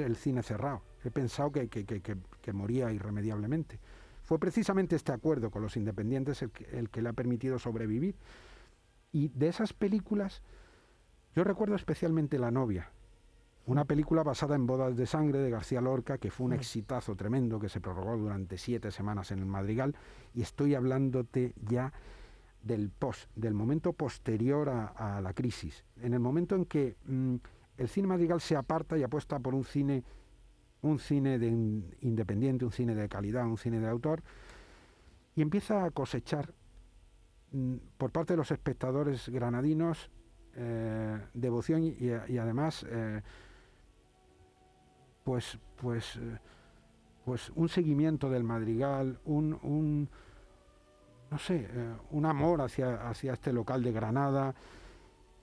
el 0.01 0.15
cine 0.15 0.43
cerrado. 0.43 0.81
He 1.03 1.11
pensado 1.11 1.51
que, 1.51 1.67
que, 1.69 2.53
moría 2.53 2.91
irremediablemente. 2.91 3.79
fue 4.23 4.39
precisamente 4.39 4.95
este 4.95 5.11
acuerdo 5.11 5.51
con 5.51 5.61
los 5.61 5.77
independientes 5.77 6.41
el 6.41 6.51
que, 6.51 6.65
el 6.77 6.89
que 6.89 7.01
le 7.01 7.09
ha 7.09 7.13
permitido 7.13 7.59
sobrevivir. 7.59 8.15
Y 9.11 9.29
de 9.29 9.47
esas 9.47 9.71
películas, 9.71 10.41
yo 11.35 11.43
recuerdo 11.43 11.75
especialmente 11.75 12.39
La 12.39 12.51
novia, 12.51 12.91
una 13.65 13.85
película 13.85 14.23
basada 14.23 14.55
en 14.55 14.67
Bodas 14.67 14.95
de 14.95 15.05
Sangre 15.05 15.39
de 15.39 15.49
García 15.49 15.81
Lorca, 15.81 16.17
que 16.17 16.31
fue 16.31 16.45
un 16.45 16.51
mm. 16.51 16.55
exitazo 16.55 17.15
tremendo 17.15 17.59
que 17.59 17.69
se 17.69 17.81
prorrogó 17.81 18.17
durante 18.17 18.57
siete 18.57 18.91
semanas 18.91 19.31
en 19.31 19.39
el 19.39 19.45
Madrigal, 19.45 19.95
y 20.33 20.41
estoy 20.41 20.75
hablándote 20.75 21.53
ya 21.67 21.91
del 22.61 22.89
post, 22.89 23.29
del 23.35 23.53
momento 23.53 23.93
posterior 23.93 24.69
a, 24.69 25.21
la 25.21 25.33
crisis, 25.33 25.85
en 26.01 26.13
el 26.13 26.19
momento 26.19 26.55
en 26.55 26.65
que 26.65 26.95
mm, 27.05 27.35
el 27.77 27.89
cine 27.89 28.07
madrigal 28.07 28.41
se 28.41 28.55
aparta 28.55 28.97
y 28.97 29.03
apuesta 29.03 29.39
por 29.39 29.53
un 29.53 29.63
cine, 29.63 30.03
un 30.81 30.97
cine 30.97 31.37
de 31.37 31.47
independiente, 31.47 32.65
un 32.65 32.71
cine 32.71 32.95
de 32.95 33.07
calidad, 33.07 33.45
un 33.45 33.57
cine 33.57 33.79
de 33.79 33.87
autor, 33.87 34.23
y 35.35 35.41
empieza 35.41 35.85
a 35.85 35.91
cosechar 35.91 36.53
mm, 37.51 37.75
por 37.97 38.11
parte 38.11 38.33
de 38.33 38.37
los 38.37 38.49
espectadores 38.51 39.29
granadinos 39.29 40.09
eh, 40.57 41.19
devoción 41.33 41.83
y, 41.83 42.37
además 42.37 42.85
eh, 42.89 43.21
pues, 45.25 45.59
pues, 45.81 46.15
eh, 46.15 46.37
pues 47.25 47.51
un 47.55 47.67
seguimiento 47.67 48.29
del 48.29 48.45
madrigal, 48.45 49.19
un, 49.25 49.59
un 49.63 50.09
no 51.31 51.39
sé, 51.39 51.67
eh, 51.69 51.93
un 52.11 52.25
amor 52.25 52.61
hacia, 52.61 53.09
hacia 53.09 53.33
este 53.33 53.51
local 53.51 53.83
de 53.83 53.91
Granada. 53.91 54.55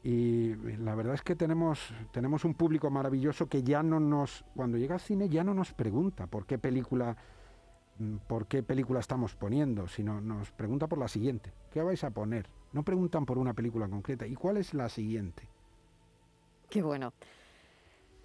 Y 0.05 0.55
la 0.79 0.95
verdad 0.95 1.15
es 1.15 1.23
que 1.23 1.37
tenemos, 1.37 1.93
tenemos 2.13 2.45
un 2.45 2.55
público 2.55 2.91
maravilloso 2.91 3.47
que 3.49 3.63
ya 3.63 3.83
no 3.83 4.01
nos, 4.01 4.45
cuando 4.55 4.79
llega 4.79 4.95
al 4.95 5.01
cine, 5.01 5.29
ya 5.29 5.45
no 5.45 5.55
nos 5.55 5.73
pregunta 5.73 6.27
por 6.27 6.47
qué 6.47 6.59
película, 6.59 7.17
mm, 7.99 8.17
por 8.27 8.47
qué 8.47 8.63
película 8.63 9.01
estamos 9.01 9.35
poniendo, 9.35 9.87
sino 9.87 10.21
nos 10.21 10.51
pregunta 10.53 10.87
por 10.87 10.99
la 10.99 11.09
siguiente. 11.09 11.53
¿Qué 11.71 11.83
vais 11.83 12.03
a 12.05 12.11
poner? 12.11 12.49
No 12.73 12.85
preguntan 12.85 13.27
por 13.27 13.39
una 13.39 13.55
película 13.55 13.89
concreta. 13.89 14.27
¿Y 14.27 14.35
cuál 14.35 14.57
es 14.57 14.75
la 14.75 14.89
siguiente? 14.89 15.49
Qué 16.71 16.83
bueno. 16.83 17.13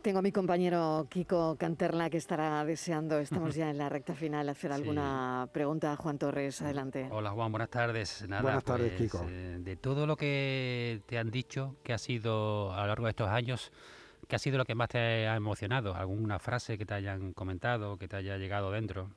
Tengo 0.07 0.19
a 0.19 0.21
mi 0.21 0.31
compañero 0.31 1.05
Kiko 1.09 1.57
Canterla 1.57 2.09
que 2.09 2.15
estará 2.15 2.63
deseando, 2.63 3.19
estamos 3.19 3.55
ya 3.55 3.69
en 3.69 3.77
la 3.77 3.89
recta 3.89 4.15
final, 4.15 4.47
hacer 4.47 4.71
alguna 4.71 5.49
pregunta. 5.51 5.97
Juan 5.97 6.17
Torres, 6.17 6.61
adelante. 6.61 7.09
Hola 7.11 7.31
Juan, 7.31 7.51
buenas 7.51 7.69
tardes. 7.69 8.25
buenas 8.25 8.63
tardes, 8.63 8.93
pues, 8.95 9.11
Kiko. 9.11 9.25
Eh, 9.27 9.57
de 9.59 9.75
todo 9.75 10.07
lo 10.07 10.15
que 10.15 11.01
te 11.07 11.17
han 11.17 11.29
dicho, 11.29 11.75
que 11.83 11.91
ha 11.91 11.97
sido 11.97 12.71
a 12.71 12.83
lo 12.83 12.87
largo 12.87 13.03
de 13.03 13.09
estos 13.09 13.27
años, 13.27 13.73
¿qué 14.29 14.37
ha 14.37 14.39
sido 14.39 14.57
lo 14.57 14.63
que 14.63 14.75
más 14.75 14.87
te 14.87 15.27
ha 15.27 15.35
emocionado? 15.35 15.93
¿Alguna 15.93 16.39
frase 16.39 16.77
que 16.77 16.85
te 16.85 16.93
hayan 16.93 17.33
comentado, 17.33 17.97
que 17.97 18.07
te 18.07 18.15
haya 18.15 18.37
llegado 18.37 18.71
dentro? 18.71 19.09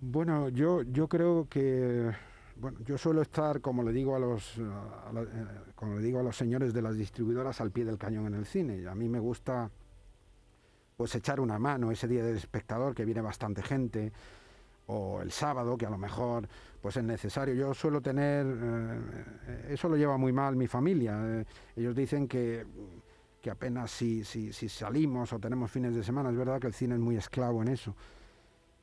Bueno, 0.00 0.48
yo, 0.48 0.80
yo 0.84 1.06
creo 1.06 1.46
que 1.50 2.12
bueno, 2.58 2.78
yo 2.84 2.96
suelo 2.96 3.22
estar, 3.22 3.60
como 3.60 3.82
le 3.82 3.92
digo 3.92 4.16
a 4.16 4.18
los, 4.18 4.58
eh, 4.58 4.62
como 5.74 5.96
le 5.96 6.02
digo 6.02 6.20
a 6.20 6.22
los 6.22 6.36
señores 6.36 6.72
de 6.72 6.82
las 6.82 6.96
distribuidoras, 6.96 7.60
al 7.60 7.70
pie 7.70 7.84
del 7.84 7.98
cañón 7.98 8.26
en 8.26 8.34
el 8.34 8.46
cine. 8.46 8.86
A 8.88 8.94
mí 8.94 9.08
me 9.08 9.18
gusta, 9.18 9.70
pues, 10.96 11.14
echar 11.14 11.40
una 11.40 11.58
mano 11.58 11.90
ese 11.90 12.08
día 12.08 12.24
del 12.24 12.36
espectador 12.36 12.94
que 12.94 13.04
viene 13.04 13.20
bastante 13.20 13.62
gente, 13.62 14.12
o 14.86 15.20
el 15.20 15.32
sábado 15.32 15.76
que 15.76 15.84
a 15.84 15.90
lo 15.90 15.98
mejor, 15.98 16.48
pues, 16.80 16.96
es 16.96 17.04
necesario. 17.04 17.54
Yo 17.54 17.74
suelo 17.74 18.00
tener, 18.00 18.46
eh, 18.46 19.66
eso 19.70 19.88
lo 19.88 19.96
lleva 19.96 20.16
muy 20.16 20.32
mal 20.32 20.56
mi 20.56 20.66
familia. 20.66 21.18
Eh, 21.24 21.44
ellos 21.76 21.94
dicen 21.94 22.26
que 22.26 22.66
que 23.42 23.50
apenas 23.52 23.92
si, 23.92 24.24
si, 24.24 24.52
si 24.52 24.68
salimos 24.68 25.32
o 25.32 25.38
tenemos 25.38 25.70
fines 25.70 25.94
de 25.94 26.02
semana, 26.02 26.30
es 26.30 26.36
verdad 26.36 26.58
que 26.58 26.66
el 26.66 26.74
cine 26.74 26.96
es 26.96 27.00
muy 27.00 27.16
esclavo 27.16 27.62
en 27.62 27.68
eso 27.68 27.94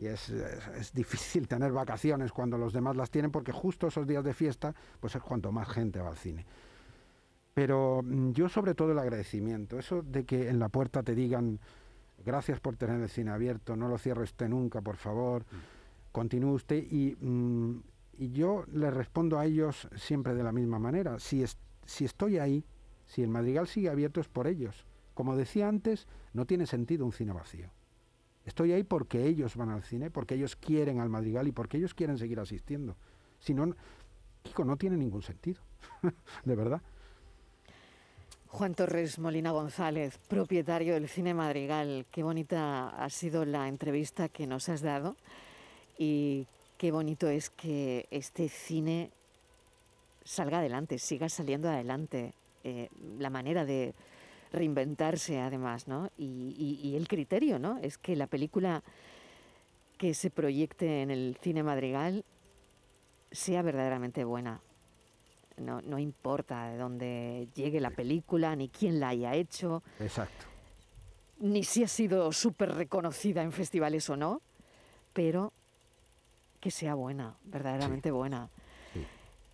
y 0.03 0.07
es, 0.07 0.93
difícil 0.93 1.47
tener 1.47 1.71
vacaciones 1.71 2.31
cuando 2.31 2.57
los 2.57 2.73
demás 2.73 2.95
las 2.95 3.09
tienen 3.09 3.31
porque 3.31 3.51
justo 3.51 3.87
esos 3.87 4.05
días 4.05 4.23
de 4.23 4.33
fiesta 4.33 4.75
pues 4.99 5.15
es 5.15 5.21
cuanto 5.21 5.51
más 5.51 5.69
gente 5.69 5.99
va 6.01 6.09
al 6.09 6.17
cine. 6.17 6.45
Pero 7.53 8.01
mm, 8.03 8.31
yo 8.31 8.49
sobre 8.49 8.75
todo 8.75 8.91
el 8.91 8.99
agradecimiento, 8.99 9.79
eso 9.79 10.01
de 10.01 10.25
que 10.25 10.49
en 10.49 10.59
la 10.59 10.69
puerta 10.69 11.03
te 11.03 11.15
digan 11.15 11.59
gracias 12.25 12.59
por 12.59 12.75
tener 12.75 13.01
el 13.01 13.09
cine 13.09 13.31
abierto, 13.31 13.75
no 13.75 13.87
lo 13.87 13.97
cierre 13.97 14.23
usted 14.23 14.49
nunca, 14.49 14.81
por 14.81 14.97
favor, 14.97 15.43
mm. 15.43 16.11
continúe 16.11 16.53
usted 16.53 16.83
y, 16.89 17.15
mm, 17.19 17.83
y, 18.17 18.31
yo 18.31 18.65
le 18.73 18.91
respondo 18.91 19.39
a 19.39 19.45
ellos 19.45 19.87
siempre 19.95 20.33
de 20.33 20.43
la 20.43 20.51
misma 20.51 20.79
manera, 20.79 21.19
si, 21.19 21.43
si 21.85 22.05
estoy 22.05 22.39
ahí, 22.39 22.65
si 23.05 23.21
el 23.23 23.29
Madrigal 23.29 23.67
sigue 23.67 23.89
abierto 23.89 24.19
es 24.19 24.27
por 24.27 24.47
ellos. 24.47 24.85
Como 25.13 25.35
decía 25.35 25.67
antes, 25.67 26.07
no 26.33 26.45
tiene 26.45 26.65
sentido 26.65 27.05
un 27.05 27.13
cine 27.13 27.33
vacío. 27.33 27.69
Estoy 28.45 28.73
ahí 28.73 28.83
porque 28.83 29.25
ellos 29.25 29.55
van 29.55 29.69
al 29.69 29.83
cine, 29.83 30.11
porque 30.11 30.35
ellos 30.35 30.55
quieren 30.55 30.99
al 30.99 31.09
Madrigal 31.09 31.47
y 31.47 31.51
porque 31.51 31.77
ellos 31.77 31.93
quieren 31.93 32.17
seguir 32.17 32.39
asistiendo. 32.39 32.95
Si 33.39 33.53
no, 33.53 33.75
Kiko, 34.43 34.65
no 34.65 34.77
tiene 34.77 34.97
ningún 34.97 35.21
sentido, 35.21 35.61
de 36.45 36.55
verdad. 36.55 36.81
Juan 38.47 38.75
Torres 38.75 39.17
Molina 39.17 39.51
González, 39.51 40.19
propietario 40.27 40.93
del 40.93 41.09
Cine 41.09 41.33
Madrigal. 41.33 42.05
Qué 42.11 42.21
bonita 42.21 42.89
ha 42.89 43.09
sido 43.09 43.45
la 43.45 43.67
entrevista 43.67 44.29
que 44.29 44.45
nos 44.45 44.69
has 44.69 44.81
dado 44.81 45.15
y 45.97 46.45
qué 46.77 46.91
bonito 46.91 47.27
es 47.29 47.49
que 47.49 48.05
este 48.11 48.49
cine 48.49 49.09
salga 50.23 50.59
adelante, 50.59 50.99
siga 50.99 51.29
saliendo 51.29 51.67
adelante. 51.69 52.33
Eh, 52.63 52.89
la 53.17 53.29
manera 53.29 53.65
de, 53.65 53.93
reinventarse 54.53 55.41
además, 55.41 55.87
¿no? 55.87 56.09
Y, 56.17 56.93
el 56.95 57.07
criterio, 57.07 57.59
¿no? 57.59 57.79
Es 57.79 57.97
que 57.97 58.15
la 58.15 58.27
película 58.27 58.83
que 59.97 60.13
se 60.13 60.29
proyecte 60.29 61.01
en 61.01 61.11
el 61.11 61.35
cine 61.41 61.63
madrigal 61.63 62.23
sea 63.31 63.61
verdaderamente 63.63 64.23
buena. 64.23 64.61
No, 65.57 65.81
no 65.81 65.99
importa 65.99 66.67
de 66.67 66.77
dónde 66.77 67.47
llegue 67.55 67.79
la 67.79 67.91
película, 67.91 68.55
ni 68.55 68.69
quién 68.69 68.99
la 68.99 69.09
haya 69.09 69.33
hecho. 69.33 69.83
Exacto. 69.99 70.45
Ni 71.39 71.63
si 71.63 71.83
ha 71.83 71.87
sido 71.87 72.31
súper 72.31 72.73
reconocida 72.73 73.41
en 73.41 73.51
festivales 73.51 74.09
o 74.09 74.15
no, 74.15 74.41
pero 75.13 75.51
que 76.59 76.71
sea 76.71 76.95
buena, 76.95 77.35
verdaderamente 77.43 78.11
buena. 78.11 78.49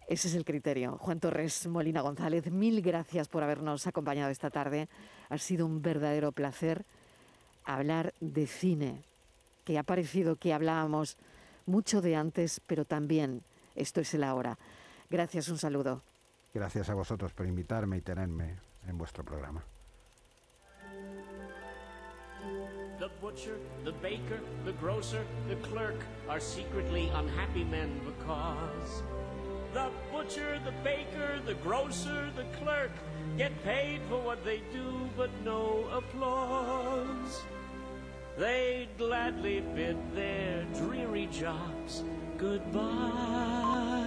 Ese 0.09 0.27
es 0.27 0.33
el 0.33 0.43
criterio. 0.43 0.97
Juan 0.97 1.19
Torres 1.19 1.67
Molina 1.67 2.01
González, 2.01 2.51
mil 2.51 2.81
gracias 2.81 3.27
por 3.27 3.43
habernos 3.43 3.85
acompañado 3.85 4.31
esta 4.31 4.49
tarde. 4.49 4.87
Ha 5.29 5.37
sido 5.37 5.67
un 5.67 5.83
verdadero 5.83 6.31
placer 6.31 6.83
hablar 7.63 8.11
de 8.19 8.47
cine, 8.47 9.03
que 9.65 9.77
ha 9.77 9.83
parecido 9.83 10.35
que 10.35 10.51
hablábamos 10.51 11.15
mucho 11.67 12.01
de 12.01 12.15
antes, 12.15 12.59
pero 12.65 12.85
también 12.85 13.43
esto 13.75 14.01
es 14.01 14.11
el 14.15 14.23
ahora. 14.23 14.57
Gracias, 15.11 15.47
un 15.47 15.59
saludo. 15.59 16.01
Gracias 16.55 16.89
a 16.89 16.95
vosotros 16.95 17.31
por 17.33 17.45
invitarme 17.45 17.97
y 17.97 18.01
tenerme 18.01 18.55
en 18.87 18.97
vuestro 18.97 19.23
programa. 19.23 19.63
The 22.97 23.09
butcher, 23.21 23.59
the 23.85 23.91
baker, 24.01 24.41
the 24.65 24.73
grocer, 24.81 25.23
the 25.47 25.55
clerk 25.69 26.03
are 26.27 26.41
secretly 26.41 27.11
unhappy 27.13 27.63
men 27.63 28.01
because 28.03 29.03
The 29.73 29.89
butcher, 30.11 30.59
the 30.65 30.73
baker, 30.83 31.39
the 31.45 31.53
grocer, 31.55 32.29
the 32.35 32.45
clerk 32.59 32.91
get 33.37 33.51
paid 33.63 34.01
for 34.09 34.19
what 34.19 34.43
they 34.43 34.61
do, 34.73 35.09
but 35.15 35.29
no 35.45 35.87
applause. 35.93 37.41
They'd 38.37 38.89
gladly 38.97 39.61
bid 39.75 39.97
their 40.15 40.65
dreary 40.75 41.27
jobs 41.31 42.03
goodbye 42.39 43.98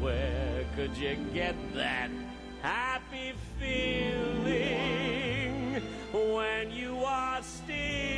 Nowhere 0.00 0.64
could 0.76 0.96
you 0.96 1.16
get 1.34 1.56
that 1.74 2.10
happy 2.62 3.32
feeling 3.58 4.52
when 6.12 6.70
you 6.70 7.02
are 7.04 7.42
stealing 7.42 8.17